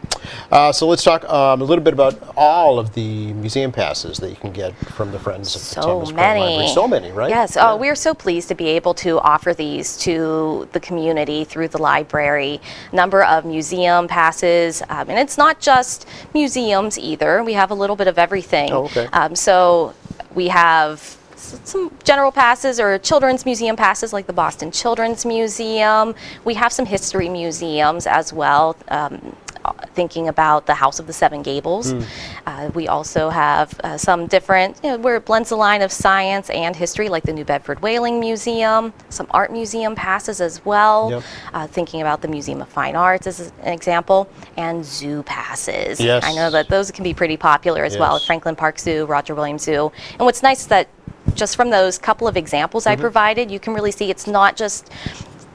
Uh, 0.51 0.73
so 0.73 0.87
let's 0.87 1.03
talk 1.03 1.25
um, 1.29 1.61
a 1.61 1.65
little 1.65 1.85
bit 1.85 1.95
about 1.95 2.15
all 2.37 2.79
of 2.79 2.95
the 2.95 3.33
museum 3.35 3.73
passes 3.73 4.19
that 4.19 4.31
you 4.31 4.37
can 4.37 4.53
get 4.53 4.75
from 4.77 5.11
the 5.13 5.19
Friends 5.19 5.55
of 5.55 5.61
the 5.63 5.67
So 5.67 5.81
Thomas 5.83 6.13
many. 6.13 6.41
Library. 6.41 6.69
So 6.69 6.89
many, 6.89 7.11
right? 7.13 7.31
Yes. 7.31 7.57
Yeah. 7.57 7.73
Oh, 7.73 7.77
we 7.77 7.89
are 7.89 7.95
so 7.95 8.15
pleased 8.15 8.49
to 8.49 8.55
be 8.55 8.69
able 8.69 8.95
to 8.95 9.19
offer 9.21 9.55
these 9.55 9.97
to 9.99 10.69
the 10.73 10.81
community 10.81 11.45
through 11.45 11.69
the 11.69 11.79
library. 11.83 12.61
Number 12.93 13.23
of 13.25 13.45
museum 13.45 14.09
passes, 14.09 14.83
um, 14.89 15.11
and 15.11 15.19
it's 15.19 15.39
not 15.39 15.61
just 15.61 16.07
museums 16.35 16.99
either. 16.99 17.43
We 17.45 17.53
have 17.55 17.71
a 17.71 17.75
little 17.75 17.97
bit 17.97 18.09
of 18.09 18.19
everything. 18.19 18.73
Oh, 18.73 18.85
okay. 18.85 19.07
Um, 19.13 19.35
so 19.37 19.95
we 20.35 20.49
have 20.49 21.17
some 21.39 21.91
general 22.05 22.33
passes 22.33 22.81
or 22.81 22.99
children's 22.99 23.45
museum 23.45 23.77
passes 23.77 24.13
like 24.13 24.27
the 24.27 24.33
Boston 24.33 24.71
Children's 24.71 25.25
Museum. 25.25 26.15
We 26.45 26.55
have 26.55 26.73
some 26.73 26.85
history 26.85 27.29
museums 27.29 28.07
as 28.07 28.33
well. 28.33 28.77
Um, 28.89 29.37
uh, 29.48 29.48
thinking 29.95 30.29
about 30.29 30.67
the 30.67 30.75
House 30.75 30.99
of 30.99 31.07
the 31.07 31.13
Seven 31.13 31.43
Gables. 31.43 31.93
Hmm. 31.93 32.03
Uh, 32.47 32.71
we 32.75 32.89
also 32.89 33.29
have 33.31 33.79
uh, 33.85 33.97
some 33.97 34.27
different, 34.27 34.79
you 34.83 34.91
know, 34.91 34.99
where 34.99 35.17
it 35.17 35.25
blends 35.25 35.49
the 35.49 35.57
line 35.57 35.83
of 35.83 35.91
science 35.93 36.51
and 36.51 36.75
history, 36.75 37.09
like 37.09 37.25
the 37.25 37.33
New 37.33 37.45
Bedford 37.45 37.81
Whaling 37.83 38.21
Museum, 38.21 38.93
some 39.09 39.27
art 39.31 39.53
museum 39.53 39.95
passes 39.95 40.41
as 40.41 40.65
well. 40.65 41.11
Yep. 41.11 41.23
Uh, 41.53 41.67
thinking 41.67 42.01
about 42.01 42.23
the 42.23 42.29
Museum 42.29 42.61
of 42.61 42.69
Fine 42.69 42.97
Arts 42.97 43.27
as 43.27 43.53
an 43.63 43.73
example, 43.73 44.29
and 44.57 44.85
zoo 44.85 45.23
passes. 45.25 46.01
Yes. 46.01 46.25
I 46.25 46.35
know 46.35 46.51
that 46.51 46.69
those 46.69 46.91
can 46.91 47.05
be 47.05 47.15
pretty 47.15 47.37
popular 47.37 47.85
as 47.85 47.97
well 47.99 48.15
Yes. 48.15 48.23
at 48.23 48.27
Franklin 48.27 48.57
Park 48.57 48.79
Zoo, 48.79 49.07
Roger 49.07 49.35
Williams 49.35 49.63
Zoo. 49.63 49.93
And 50.13 50.21
what's 50.21 50.43
nice 50.43 50.61
is 50.61 50.67
that 50.69 50.89
just 51.35 51.57
from 51.57 51.71
those 51.71 51.99
couple 51.99 52.27
of 52.27 52.37
examples 52.37 52.85
Mm-hmm. 52.85 52.93
I 52.93 52.97
provided, 52.97 53.51
you 53.51 53.61
can 53.61 53.75
really 53.75 53.91
see 53.93 54.11
it's 54.11 54.27
not 54.27 54.57
just 54.57 54.91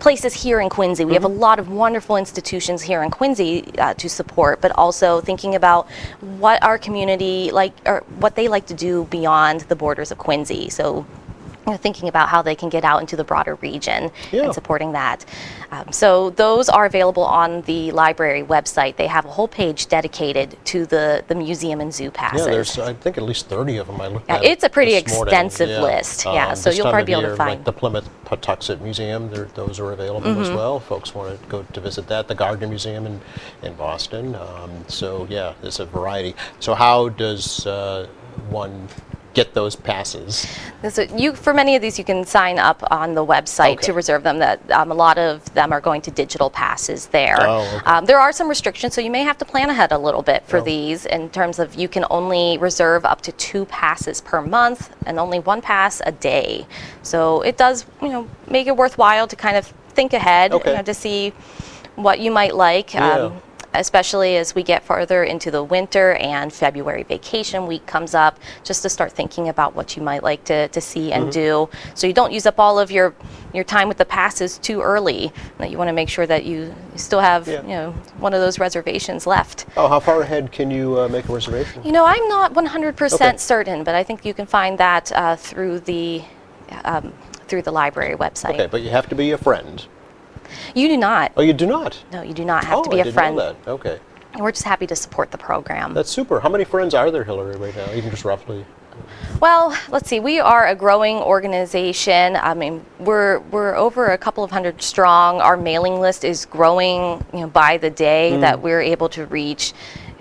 places 0.03 0.33
here 0.43 0.59
in 0.59 0.69
Quincy. 0.69 1.05
We 1.05 1.13
have 1.13 1.23
a 1.23 1.29
Mm-hmm. 1.29 1.39
lot 1.47 1.59
of 1.59 1.69
wonderful 1.69 2.17
institutions 2.17 2.81
here 2.83 3.01
in 3.05 3.09
Quincy 3.09 3.51
uh, 3.77 3.93
to 3.95 4.07
support, 4.09 4.59
but 4.59 4.71
also 4.83 5.21
thinking 5.21 5.55
about 5.55 5.87
what 6.43 6.61
our 6.61 6.77
community 6.77 7.49
like 7.51 7.73
or 7.85 8.03
what 8.19 8.35
they 8.35 8.47
like 8.49 8.65
to 8.67 8.73
do 8.73 9.05
beyond 9.05 9.61
the 9.71 9.75
borders 9.75 10.11
of 10.11 10.17
Quincy. 10.17 10.69
So 10.69 11.05
you 11.65 11.71
know, 11.71 11.77
thinking 11.77 12.09
about 12.09 12.29
how 12.29 12.41
they 12.41 12.55
can 12.55 12.69
get 12.69 12.83
out 12.83 12.99
into 13.01 13.15
the 13.15 13.23
broader 13.23 13.55
region 13.55 14.11
Yeah. 14.31 14.43
and 14.43 14.53
supporting 14.53 14.91
that. 14.93 15.25
Um, 15.71 15.91
so 15.91 16.29
those 16.31 16.69
are 16.69 16.85
available 16.85 17.23
on 17.23 17.61
the 17.61 17.91
library 17.91 18.43
website. 18.43 18.95
They 18.97 19.07
have 19.07 19.25
a 19.25 19.29
whole 19.29 19.47
page 19.47 19.87
dedicated 19.87 20.57
to 20.65 20.85
the, 20.85 21.23
the 21.27 21.35
museum 21.35 21.79
and 21.81 21.93
zoo 21.93 22.11
passes. 22.11 22.45
Yeah, 22.45 22.51
there's 22.51 22.77
I 22.79 22.93
think 22.93 23.17
at 23.17 23.23
least 23.23 23.47
30 23.47 23.77
of 23.77 23.87
them 23.87 24.01
I 24.01 24.07
looked 24.07 24.27
Yeah, 24.27 24.35
at. 24.37 24.43
it's 24.43 24.63
a 24.63 24.69
pretty 24.69 24.95
extensive 24.95 25.69
list. 25.81 26.25
Yeah, 26.25 26.53
so 26.53 26.69
you'll 26.69 26.89
probably 26.89 27.05
be 27.05 27.11
able 27.13 27.23
to 27.23 27.35
find- 27.35 27.49
like 27.59 27.63
the 27.65 27.73
Plimoth 27.73 28.07
Patuxet 28.25 28.81
Museum, 28.81 29.29
there, 29.29 29.45
those 29.55 29.79
are 29.79 29.91
available 29.91 30.23
Mm-hmm. 30.29 30.41
as 30.41 30.49
well. 30.51 30.79
Folks 30.79 31.13
want 31.15 31.39
to 31.41 31.47
go 31.47 31.63
to 31.63 31.81
visit 31.81 32.07
that. 32.07 32.27
The 32.27 32.35
Gardner 32.35 32.67
Museum 32.67 33.05
in, 33.05 33.19
in 33.61 33.73
Boston. 33.75 34.35
Um, 34.35 34.85
so 34.87 35.27
yeah, 35.29 35.53
there's 35.61 35.79
a 35.79 35.85
variety. 35.85 36.35
So 36.59 36.73
how 36.73 37.09
does 37.09 37.65
uh, 37.67 38.07
one 38.49 38.87
get 39.33 39.53
those 39.53 39.75
passes? 39.75 40.47
So 40.89 41.01
you, 41.03 41.33
for 41.33 41.53
many 41.53 41.75
of 41.75 41.81
these, 41.81 41.97
you 41.97 42.03
can 42.05 42.25
sign 42.25 42.59
up 42.59 42.83
on 42.91 43.13
the 43.15 43.25
website 43.25 43.73
Okay. 43.73 43.85
to 43.87 43.93
reserve 43.93 44.23
them. 44.23 44.39
That 44.39 44.59
um, 44.71 44.91
a 44.91 44.93
lot 44.93 45.17
of 45.17 45.43
them 45.53 45.71
are 45.71 45.81
going 45.81 46.01
to 46.03 46.11
digital 46.11 46.49
passes 46.49 47.07
there. 47.07 47.37
Oh, 47.39 47.61
okay. 47.77 47.85
um, 47.85 48.05
there 48.05 48.19
are 48.19 48.31
some 48.31 48.47
restrictions, 48.47 48.93
so 48.93 49.01
you 49.01 49.11
may 49.11 49.23
have 49.23 49.37
to 49.39 49.45
plan 49.45 49.69
ahead 49.69 49.91
a 49.91 49.97
little 49.97 50.21
bit 50.21 50.43
for 50.47 50.57
Oh. 50.57 50.61
these 50.63 51.05
in 51.05 51.29
terms 51.29 51.59
of 51.59 51.75
you 51.75 51.87
can 51.87 52.05
only 52.09 52.57
reserve 52.57 53.05
up 53.05 53.21
to 53.21 53.31
two 53.33 53.65
passes 53.65 54.21
per 54.21 54.41
month 54.41 54.93
and 55.05 55.19
only 55.19 55.39
one 55.39 55.61
pass 55.61 56.01
a 56.05 56.11
day. 56.11 56.65
So 57.01 57.41
it 57.41 57.57
does, 57.57 57.85
you 58.01 58.09
know, 58.09 58.27
make 58.47 58.67
it 58.67 58.75
worthwhile 58.77 59.27
to 59.27 59.35
kind 59.35 59.57
of 59.57 59.65
think 59.89 60.13
ahead 60.13 60.51
you 60.53 60.59
know, 60.65 60.81
to 60.81 60.93
see 60.93 61.33
what 61.95 62.19
you 62.19 62.31
might 62.31 62.55
like. 62.55 62.93
Yeah. 62.93 63.31
Especially 63.73 64.37
as 64.37 64.53
we 64.55 64.63
get 64.63 64.83
farther 64.83 65.23
into 65.23 65.49
the 65.51 65.63
winter 65.63 66.13
and 66.13 66.51
February 66.53 67.03
vacation 67.03 67.65
week 67.67 67.85
comes 67.85 68.13
up, 68.13 68.39
just 68.63 68.81
to 68.83 68.89
start 68.89 69.11
thinking 69.11 69.49
about 69.49 69.75
what 69.75 69.95
you 69.97 70.03
might 70.03 70.23
like 70.23 70.43
to, 70.45 70.67
to 70.69 70.81
see 70.81 71.11
and 71.11 71.23
Mm-hmm. 71.23 71.31
do. 71.31 71.69
So 71.95 72.05
you 72.05 72.13
don't 72.13 72.33
use 72.33 72.45
up 72.45 72.59
all 72.59 72.77
of 72.77 72.91
your, 72.91 73.15
your 73.53 73.63
time 73.63 73.87
with 73.87 73.97
the 73.97 74.05
passes 74.05 74.57
too 74.57 74.81
early. 74.81 75.31
That 75.57 75.71
you 75.71 75.77
want 75.77 75.87
to 75.87 75.93
make 75.93 76.09
sure 76.09 76.27
that 76.27 76.43
you, 76.45 76.73
still 76.95 77.21
have 77.21 77.47
Yeah. 77.47 77.61
you 77.63 77.69
know 77.69 77.91
one 78.19 78.33
of 78.33 78.41
those 78.41 78.59
reservations 78.59 79.25
left. 79.25 79.65
Oh, 79.77 79.87
how 79.87 79.99
far 79.99 80.21
ahead 80.21 80.51
can 80.51 80.69
you 80.69 80.99
uh, 80.99 81.07
make 81.07 81.27
a 81.29 81.33
reservation? 81.33 81.83
You 81.83 81.91
know, 81.91 82.05
I'm 82.05 82.27
not 82.27 82.53
100% 82.53 83.13
Okay. 83.13 83.37
certain, 83.37 83.83
but 83.83 83.95
I 83.95 84.03
think 84.03 84.25
you 84.25 84.33
can 84.33 84.45
find 84.45 84.77
that 84.77 85.11
uh, 85.13 85.35
through 85.35 85.79
the 85.81 86.23
um, 86.85 87.13
through 87.47 87.61
the 87.61 87.71
library 87.71 88.15
website. 88.15 88.51
Okay, 88.55 88.67
but 88.67 88.81
you 88.81 88.89
have 88.89 89.07
to 89.09 89.15
be 89.15 89.31
a 89.31 89.37
friend. 89.37 89.85
You 90.75 90.87
do 90.87 90.97
not. 90.97 91.31
Oh, 91.37 91.41
you 91.41 91.53
do 91.53 91.65
not? 91.65 92.03
No, 92.11 92.21
you 92.21 92.33
do 92.33 92.45
not 92.45 92.63
have 92.65 92.79
oh, 92.79 92.83
to 92.83 92.89
be 92.89 92.97
I 92.97 93.01
a 93.01 93.03
didn't 93.05 93.13
friend. 93.15 93.35
Know 93.35 93.53
that. 93.53 93.67
Okay, 93.67 93.99
We're 94.39 94.51
just 94.51 94.63
happy 94.65 94.87
to 94.87 94.95
support 94.95 95.31
the 95.31 95.37
program. 95.37 95.93
that's 95.93 96.09
super. 96.09 96.39
How 96.39 96.49
many 96.49 96.63
friends 96.63 96.93
are 96.93 97.09
there, 97.11 97.23
Hilary, 97.23 97.55
right 97.57 97.75
now? 97.75 97.91
Even 97.93 98.09
just 98.11 98.25
roughly. 98.25 98.65
Well, 99.39 99.75
let's 99.89 100.07
see. 100.07 100.19
We 100.19 100.39
are 100.39 100.67
a 100.67 100.75
growing 100.75 101.17
organization. 101.17 102.35
I 102.35 102.53
mean, 102.53 102.85
we're 102.99 103.39
we're 103.51 103.75
over 103.75 104.07
a 104.11 104.17
couple 104.17 104.43
of 104.43 104.51
hundred 104.51 104.81
strong. 104.83 105.41
Our 105.41 105.57
mailing 105.57 105.99
list 105.99 106.23
is 106.23 106.45
growing, 106.45 107.23
you 107.33 107.41
know, 107.41 107.47
by 107.47 107.77
the 107.77 107.89
day 107.89 108.33
Mm. 108.35 108.41
that 108.41 108.61
we're 108.61 108.81
able 108.81 109.09
to 109.09 109.25
reach, 109.25 109.73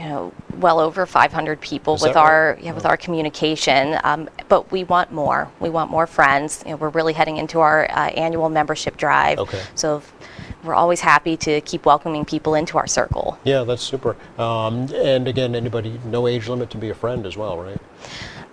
you 0.03 0.09
know, 0.09 0.33
well 0.59 0.81
over 0.81 1.07
500 1.07 1.61
people 1.61 1.95
Is 1.95 2.03
with 2.03 2.15
that 2.15 2.21
right? 2.21 2.31
our 2.31 2.59
yeah, 2.61 2.73
with 2.73 2.85
our 2.85 2.97
communication. 2.97 3.99
Um, 4.03 4.29
but 4.49 4.73
we 4.73 4.85
want 4.85 5.13
more. 5.13 5.51
We 5.61 5.71
want 5.71 5.91
more 5.91 6.07
friends. 6.07 6.63
You 6.65 6.73
know, 6.73 6.77
we're 6.77 6.89
really 6.89 7.13
heading 7.13 7.37
into 7.37 7.61
our 7.61 7.89
uh, 7.91 8.09
annual 8.11 8.49
membership 8.49 8.97
drive. 8.97 9.39
Okay. 9.39 9.63
So 9.77 10.03
we're 10.65 10.75
always 10.75 11.01
happy 11.01 11.37
to 11.39 11.61
keep 11.61 11.87
welcoming 11.87 12.25
people 12.25 12.55
into 12.55 12.79
our 12.79 12.87
circle. 12.87 13.39
Yeah, 13.45 13.63
that's 13.63 13.83
super. 13.83 14.17
Um, 14.39 14.89
and 14.95 15.29
again, 15.29 15.55
anybody, 15.55 16.01
no 16.05 16.27
age 16.27 16.49
limit 16.49 16.71
to 16.71 16.79
be 16.79 16.91
a 16.91 16.95
friend 16.95 17.25
as 17.25 17.37
well, 17.37 17.59
right? 17.59 17.81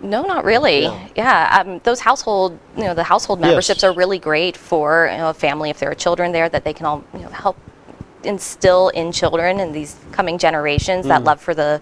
No, 0.00 0.22
not 0.22 0.44
really. 0.44 0.82
Yeah. 0.82 1.08
Yeah, 1.16 1.58
um, 1.60 1.80
those 1.82 2.00
household, 2.00 2.58
you 2.76 2.84
know, 2.84 2.94
the 2.94 3.04
household 3.04 3.40
memberships 3.40 3.82
Yes. 3.82 3.84
are 3.84 3.92
really 3.92 4.18
great 4.18 4.56
for 4.56 5.08
you 5.10 5.18
know, 5.18 5.30
a 5.30 5.34
family 5.34 5.68
if 5.70 5.78
there 5.78 5.90
are 5.90 5.94
children 5.94 6.32
there 6.32 6.48
that 6.48 6.64
they 6.64 6.72
can 6.72 6.86
all 6.86 7.04
you 7.12 7.20
know, 7.20 7.28
help 7.28 7.56
instill 8.24 8.88
in 8.90 9.12
children 9.12 9.60
and 9.60 9.74
these 9.74 9.96
coming 10.12 10.38
generations 10.38 11.06
that 11.06 11.24
love 11.24 11.40
for 11.40 11.54
the 11.54 11.80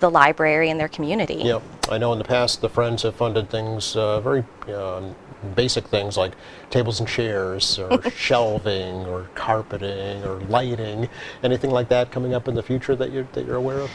the 0.00 0.10
library 0.10 0.70
and 0.70 0.80
their 0.80 0.88
community. 0.88 1.34
Yeah, 1.44 1.60
I 1.90 1.98
know 1.98 2.12
in 2.12 2.18
the 2.18 2.24
past 2.24 2.60
the 2.60 2.68
Friends 2.68 3.02
have 3.02 3.14
funded 3.14 3.50
things, 3.50 3.94
uh, 3.94 4.20
very 4.20 4.44
um, 4.74 5.14
basic 5.54 5.86
things 5.86 6.16
like 6.16 6.32
tables 6.70 7.00
and 7.00 7.08
chairs, 7.08 7.78
or 7.78 8.10
shelving, 8.16 9.06
or 9.06 9.28
carpeting, 9.34 10.24
or 10.24 10.40
lighting. 10.48 11.08
Anything 11.42 11.70
like 11.70 11.88
that 11.90 12.10
coming 12.10 12.34
up 12.34 12.48
in 12.48 12.54
the 12.54 12.62
future 12.62 12.96
that 12.96 13.12
you're, 13.12 13.28
that 13.32 13.46
you're 13.46 13.56
aware 13.56 13.80
of? 13.80 13.90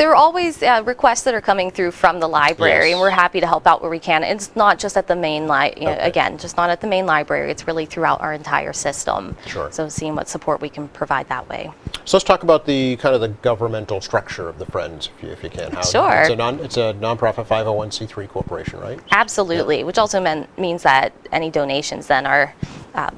There 0.00 0.08
are 0.08 0.14
always 0.14 0.62
uh, 0.62 0.82
requests 0.86 1.24
that 1.24 1.34
are 1.34 1.42
coming 1.42 1.70
through 1.70 1.90
from 1.90 2.20
the 2.20 2.26
library, 2.26 2.86
Yes. 2.86 2.92
and 2.94 3.00
we're 3.02 3.10
happy 3.10 3.38
to 3.38 3.46
help 3.46 3.66
out 3.66 3.82
where 3.82 3.90
we 3.90 3.98
can. 3.98 4.24
It's 4.24 4.56
not 4.56 4.78
just 4.78 4.96
at 4.96 5.06
the 5.06 5.14
main 5.14 5.46
li- 5.46 5.74
you 5.76 5.84
know, 5.84 5.92
Okay. 5.92 6.08
again, 6.08 6.38
just 6.38 6.56
not 6.56 6.70
at 6.70 6.80
the 6.80 6.86
main 6.86 7.04
library. 7.04 7.50
It's 7.50 7.66
really 7.66 7.84
throughout 7.84 8.22
our 8.22 8.32
entire 8.32 8.72
system. 8.72 9.36
Sure. 9.46 9.70
So 9.70 9.90
seeing 9.90 10.14
what 10.16 10.26
support 10.26 10.62
we 10.62 10.70
can 10.70 10.88
provide 10.88 11.28
that 11.28 11.46
way. 11.50 11.70
So 12.06 12.16
let's 12.16 12.24
talk 12.24 12.42
about 12.44 12.64
the 12.64 12.96
kind 12.96 13.14
of 13.14 13.20
the 13.20 13.28
governmental 13.28 14.00
structure 14.00 14.48
of 14.48 14.58
the 14.58 14.64
Friends, 14.64 15.10
if 15.18 15.22
you, 15.22 15.28
if 15.32 15.42
you 15.44 15.50
can. 15.50 15.70
How, 15.70 15.82
Sure. 15.82 16.20
It's 16.22 16.30
a, 16.30 16.36
non, 16.36 16.60
it's 16.60 16.78
a 16.78 16.94
nonprofit 16.98 17.44
501c3 17.46 18.26
corporation, 18.26 18.80
right? 18.80 18.98
Absolutely, 19.10 19.84
which 19.84 19.98
also 19.98 20.18
mean, 20.18 20.48
means 20.56 20.82
that 20.82 21.12
any 21.30 21.50
donations 21.50 22.06
then 22.06 22.24
are, 22.24 22.54
um, 22.94 23.14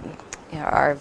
you 0.53 0.59
know, 0.59 0.65
are 0.65 0.99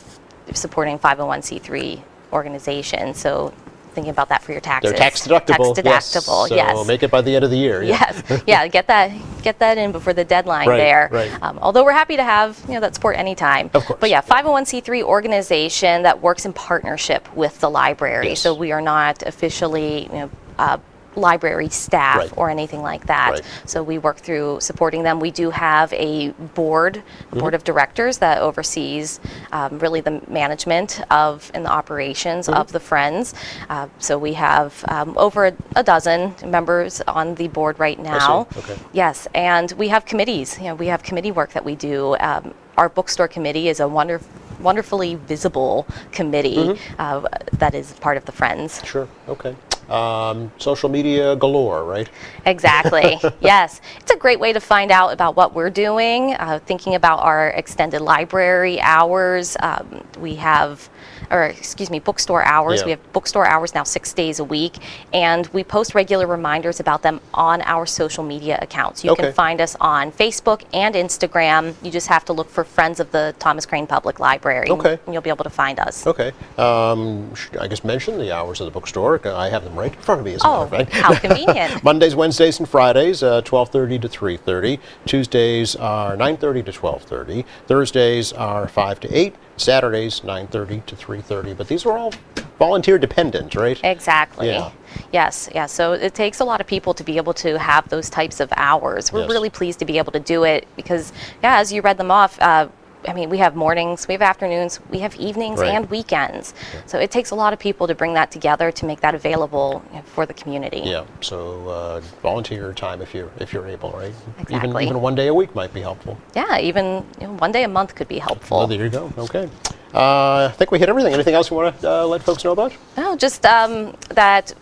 supporting 0.53 0.99
501c3 0.99 2.03
organizations. 2.33 3.17
So 3.17 3.51
thinking 3.91 4.11
about 4.11 4.29
that 4.29 4.41
for 4.41 4.51
your 4.51 4.61
taxes. 4.61 4.91
They're 4.91 4.99
tax 4.99 5.27
deductible. 5.27 5.75
Tax 5.75 6.13
deductible, 6.15 6.49
yes. 6.49 6.57
yes. 6.57 6.77
So 6.77 6.83
make 6.83 7.03
it 7.03 7.11
by 7.11 7.21
the 7.21 7.35
end 7.35 7.43
of 7.45 7.51
the 7.51 7.57
year. 7.57 7.83
yeah. 7.83 7.91
Yes, 8.29 8.43
yeah, 8.47 8.67
get 8.67 8.87
that 8.87 9.11
get 9.43 9.59
that 9.59 9.77
in 9.77 9.91
before 9.91 10.13
the 10.13 10.23
deadline 10.25 10.67
Right, 10.67 10.77
there. 10.77 11.09
right. 11.11 11.43
Um, 11.43 11.59
although 11.61 11.83
we're 11.83 11.91
happy 11.91 12.15
to 12.15 12.23
have 12.23 12.61
you 12.67 12.75
know 12.75 12.79
that 12.81 12.95
support 12.95 13.17
anytime. 13.17 13.69
Of 13.73 13.85
course. 13.85 13.99
But 13.99 14.09
yeah, 14.09 14.21
501c3 14.21 15.03
organization 15.03 16.03
that 16.03 16.21
works 16.21 16.45
in 16.45 16.53
partnership 16.53 17.33
with 17.35 17.59
the 17.59 17.69
library. 17.69 18.29
Yes. 18.29 18.41
So 18.41 18.53
we 18.53 18.71
are 18.71 18.81
not 18.81 19.23
officially 19.23 20.03
you 20.03 20.11
know. 20.11 20.29
Uh, 20.57 20.77
library 21.15 21.69
staff 21.69 22.17
Right. 22.17 22.33
or 22.37 22.49
anything 22.49 22.81
like 22.81 23.05
that. 23.07 23.31
Right. 23.31 23.41
So 23.65 23.83
we 23.83 23.97
work 23.97 24.17
through 24.17 24.59
supporting 24.61 25.03
them. 25.03 25.19
We 25.19 25.31
do 25.31 25.49
have 25.49 25.91
a 25.93 26.29
board, 26.55 26.97
a 26.97 27.01
Mm-hmm. 27.01 27.39
board 27.39 27.53
of 27.53 27.63
directors 27.63 28.17
that 28.19 28.39
oversees 28.41 29.19
um, 29.51 29.79
really 29.79 30.01
the 30.01 30.21
management 30.27 31.01
of 31.11 31.51
and 31.53 31.65
the 31.65 31.69
operations 31.71 32.47
Mm-hmm. 32.47 32.59
of 32.59 32.71
the 32.71 32.79
Friends. 32.79 33.33
Uh, 33.69 33.87
so 33.99 34.17
we 34.17 34.33
have 34.33 34.83
um, 34.87 35.17
over 35.17 35.47
a, 35.47 35.53
a 35.75 35.83
dozen 35.83 36.33
members 36.45 37.01
on 37.01 37.35
the 37.35 37.47
board 37.47 37.79
right 37.79 37.99
now. 37.99 38.47
Okay. 38.57 38.77
Yes, 38.93 39.27
and 39.33 39.71
we 39.73 39.87
have 39.89 40.05
committees. 40.05 40.57
You 40.57 40.65
know, 40.65 40.75
we 40.75 40.87
have 40.87 41.03
committee 41.03 41.31
work 41.31 41.51
that 41.53 41.63
we 41.65 41.75
do. 41.75 42.15
Um, 42.19 42.53
our 42.77 42.89
bookstore 42.89 43.27
committee 43.27 43.67
is 43.69 43.79
a 43.79 43.87
wonder, 43.87 44.21
wonderfully 44.59 45.15
visible 45.15 45.85
committee 46.11 46.55
Mm-hmm. 46.55 46.95
uh, 46.99 47.27
that 47.53 47.73
is 47.75 47.93
part 47.93 48.17
of 48.17 48.25
the 48.25 48.31
Friends. 48.31 48.81
Sure. 48.85 49.07
Okay. 49.27 49.55
Um, 49.91 50.53
social 50.57 50.87
media 50.87 51.35
galore, 51.35 51.83
right? 51.83 52.07
Exactly. 52.45 53.19
yes. 53.41 53.81
It's 53.99 54.11
a 54.11 54.15
great 54.15 54.39
way 54.39 54.53
to 54.53 54.61
find 54.61 54.89
out 54.89 55.11
about 55.11 55.35
what 55.35 55.53
we're 55.53 55.69
doing, 55.69 56.33
uh, 56.35 56.59
thinking 56.65 56.95
about 56.95 57.19
our 57.19 57.49
extended 57.49 57.99
library 57.99 58.79
hours. 58.79 59.57
Um, 59.59 60.07
we 60.17 60.35
have, 60.35 60.89
or 61.31 61.43
excuse 61.45 61.89
me, 61.89 61.99
bookstore 61.99 62.43
hours. 62.43 62.79
Yeah. 62.81 62.85
We 62.85 62.91
have 62.91 63.13
bookstore 63.13 63.45
hours 63.47 63.73
now 63.73 63.83
six 63.83 64.13
days 64.13 64.39
a 64.39 64.43
week, 64.43 64.75
and 65.13 65.47
we 65.47 65.63
post 65.63 65.95
regular 65.95 66.27
reminders 66.27 66.79
about 66.79 67.01
them 67.01 67.21
on 67.33 67.61
our 67.61 67.85
social 67.85 68.23
media 68.23 68.59
accounts. 68.61 69.03
You 69.03 69.11
Okay. 69.11 69.23
can 69.23 69.33
find 69.33 69.61
us 69.61 69.75
on 69.79 70.11
Facebook 70.11 70.63
and 70.73 70.95
Instagram. 70.95 71.73
You 71.81 71.89
just 71.91 72.07
have 72.07 72.25
to 72.25 72.33
look 72.33 72.49
for 72.49 72.63
Friends 72.63 72.99
of 72.99 73.11
the 73.11 73.33
Thomas 73.39 73.65
Crane 73.65 73.87
Public 73.87 74.19
Library, 74.19 74.69
Okay. 74.69 74.97
and 75.05 75.13
you'll 75.13 75.21
be 75.23 75.29
able 75.29 75.43
to 75.45 75.49
find 75.49 75.79
us. 75.79 76.05
Okay. 76.05 76.31
Um, 76.57 77.33
I 77.59 77.67
guess 77.67 77.83
mention 77.83 78.17
the 78.19 78.31
hours 78.35 78.59
of 78.61 78.65
the 78.65 78.71
bookstore. 78.71 79.19
I 79.25 79.49
have 79.49 79.63
them 79.63 79.75
right 79.75 79.93
in 79.93 80.01
front 80.01 80.19
of 80.19 80.25
me, 80.25 80.33
as 80.33 80.43
a 80.43 80.47
Oh, 80.47 80.67
matter 80.69 80.83
of 80.83 80.89
how 80.93 81.13
convenient. 81.15 81.83
Mondays, 81.83 82.15
Wednesdays, 82.15 82.59
and 82.59 82.67
Fridays, 82.67 83.23
uh, 83.23 83.41
12:30 83.41 83.99
to 84.01 84.09
3:30. 84.09 84.79
Tuesdays 85.05 85.75
are 85.75 86.15
9:30 86.17 86.63
to 86.63 86.71
12:30. 86.71 87.45
Thursdays 87.67 88.33
are 88.33 88.67
5 88.67 88.99
to 89.01 89.17
8. 89.17 89.35
Saturdays, 89.61 90.21
9:30 90.23 90.85
to 90.87 90.95
3:30. 90.95 91.53
But 91.53 91.67
these 91.67 91.85
are 91.85 91.97
all 91.97 92.13
volunteer 92.59 92.97
dependent, 92.97 93.55
right? 93.55 93.79
Exactly. 93.83 94.47
Yeah. 94.47 94.71
Yes, 95.11 95.49
yes. 95.53 95.71
So 95.71 95.93
it 95.93 96.13
takes 96.13 96.39
a 96.39 96.45
lot 96.45 96.61
of 96.61 96.67
people 96.67 96.93
to 96.93 97.03
be 97.03 97.17
able 97.17 97.33
to 97.35 97.57
have 97.57 97.87
those 97.89 98.09
types 98.09 98.39
of 98.39 98.51
hours. 98.55 99.11
We're 99.11 99.21
Yes. 99.21 99.29
really 99.29 99.49
pleased 99.49 99.79
to 99.79 99.85
be 99.85 99.97
able 99.97 100.11
to 100.11 100.19
do 100.19 100.43
it 100.43 100.67
because, 100.75 101.11
yeah, 101.43 101.57
as 101.59 101.71
you 101.71 101.81
read 101.81 101.97
them 101.97 102.11
off, 102.11 102.37
uh, 102.41 102.67
I 103.07 103.13
mean, 103.13 103.29
we 103.29 103.37
have 103.39 103.55
mornings, 103.55 104.07
we 104.07 104.13
have 104.13 104.21
afternoons, 104.21 104.79
we 104.89 104.99
have 104.99 105.15
evenings 105.15 105.59
Right. 105.59 105.73
and 105.73 105.89
weekends. 105.89 106.53
So 106.85 106.99
it 106.99 107.09
takes 107.11 107.31
a 107.31 107.35
lot 107.35 107.51
of 107.53 107.59
people 107.59 107.87
to 107.87 107.95
bring 107.95 108.13
that 108.13 108.29
together 108.31 108.71
to 108.71 108.85
make 108.85 109.01
that 109.01 109.15
available 109.15 109.81
for 110.05 110.25
the 110.25 110.33
community. 110.33 110.81
Yeah. 110.85 111.05
So 111.21 111.67
uh, 111.69 112.01
volunteer 112.21 112.73
time 112.73 113.01
if 113.01 113.13
you're 113.13 113.31
if 113.39 113.53
you're 113.53 113.67
able, 113.67 113.91
right? 113.91 114.13
Even 114.41 114.55
Exactly. 114.55 114.85
even 114.85 115.01
one 115.01 115.15
day 115.15 115.27
a 115.27 115.33
week 115.33 115.55
might 115.55 115.73
be 115.73 115.81
helpful. 115.81 116.17
Yeah, 116.35 116.59
even 116.59 117.05
you 117.19 117.27
know, 117.27 117.33
one 117.33 117.51
day 117.51 117.63
a 117.63 117.67
month 117.67 117.95
could 117.95 118.07
be 118.07 118.19
helpful. 118.19 118.57
Well, 118.59 118.67
there 118.67 118.83
you 118.83 118.89
go. 118.89 119.11
Okay. 119.17 119.49
Uh, 119.93 120.47
I 120.49 120.53
think 120.57 120.71
we 120.71 120.79
hit 120.79 120.87
everything. 120.89 121.13
Anything 121.13 121.33
else 121.35 121.49
you 121.49 121.57
want 121.57 121.81
to 121.81 121.91
uh, 121.91 122.05
let 122.05 122.21
folks 122.23 122.43
know 122.45 122.51
about? 122.51 122.71
No, 122.95 123.15
just 123.17 123.45
um, 123.45 123.93
that 124.09 124.53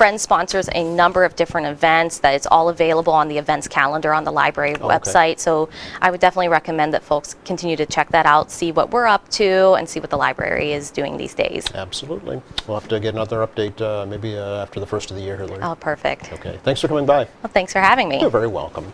Friends 0.00 0.22
sponsors 0.22 0.66
a 0.72 0.82
number 0.82 1.24
of 1.24 1.36
different 1.36 1.66
events 1.66 2.20
that 2.20 2.32
it's 2.34 2.46
all 2.46 2.70
available 2.70 3.12
on 3.12 3.28
the 3.28 3.36
events 3.36 3.68
calendar 3.68 4.14
on 4.14 4.24
the 4.24 4.32
library 4.32 4.74
Oh, 4.80 4.86
okay. 4.86 4.96
website. 4.96 5.38
So 5.38 5.68
I 6.00 6.10
would 6.10 6.20
definitely 6.20 6.48
recommend 6.48 6.94
that 6.94 7.02
folks 7.04 7.36
continue 7.44 7.76
to 7.76 7.84
check 7.84 8.08
that 8.12 8.24
out, 8.24 8.50
see 8.50 8.72
what 8.72 8.92
we're 8.92 9.06
up 9.06 9.28
to, 9.32 9.74
and 9.74 9.86
see 9.86 10.00
what 10.00 10.08
the 10.08 10.16
library 10.16 10.72
is 10.72 10.90
doing 10.90 11.18
these 11.18 11.34
days. 11.34 11.66
Absolutely. 11.74 12.40
We'll 12.66 12.80
have 12.80 12.88
to 12.88 12.98
get 12.98 13.12
another 13.12 13.46
update 13.46 13.78
uh, 13.82 14.06
maybe 14.06 14.38
uh, 14.38 14.62
after 14.62 14.80
the 14.80 14.86
first 14.86 15.10
of 15.10 15.18
the 15.18 15.22
year, 15.22 15.36
here, 15.36 15.44
Hilary. 15.44 15.62
Oh, 15.62 15.74
perfect. 15.74 16.32
Okay. 16.32 16.58
Thanks 16.62 16.80
for 16.80 16.88
coming 16.88 17.04
by. 17.04 17.28
Well, 17.42 17.52
thanks 17.52 17.74
for 17.74 17.80
having 17.80 18.08
me. 18.08 18.22
You're 18.22 18.30
very 18.30 18.48
welcome. 18.48 18.90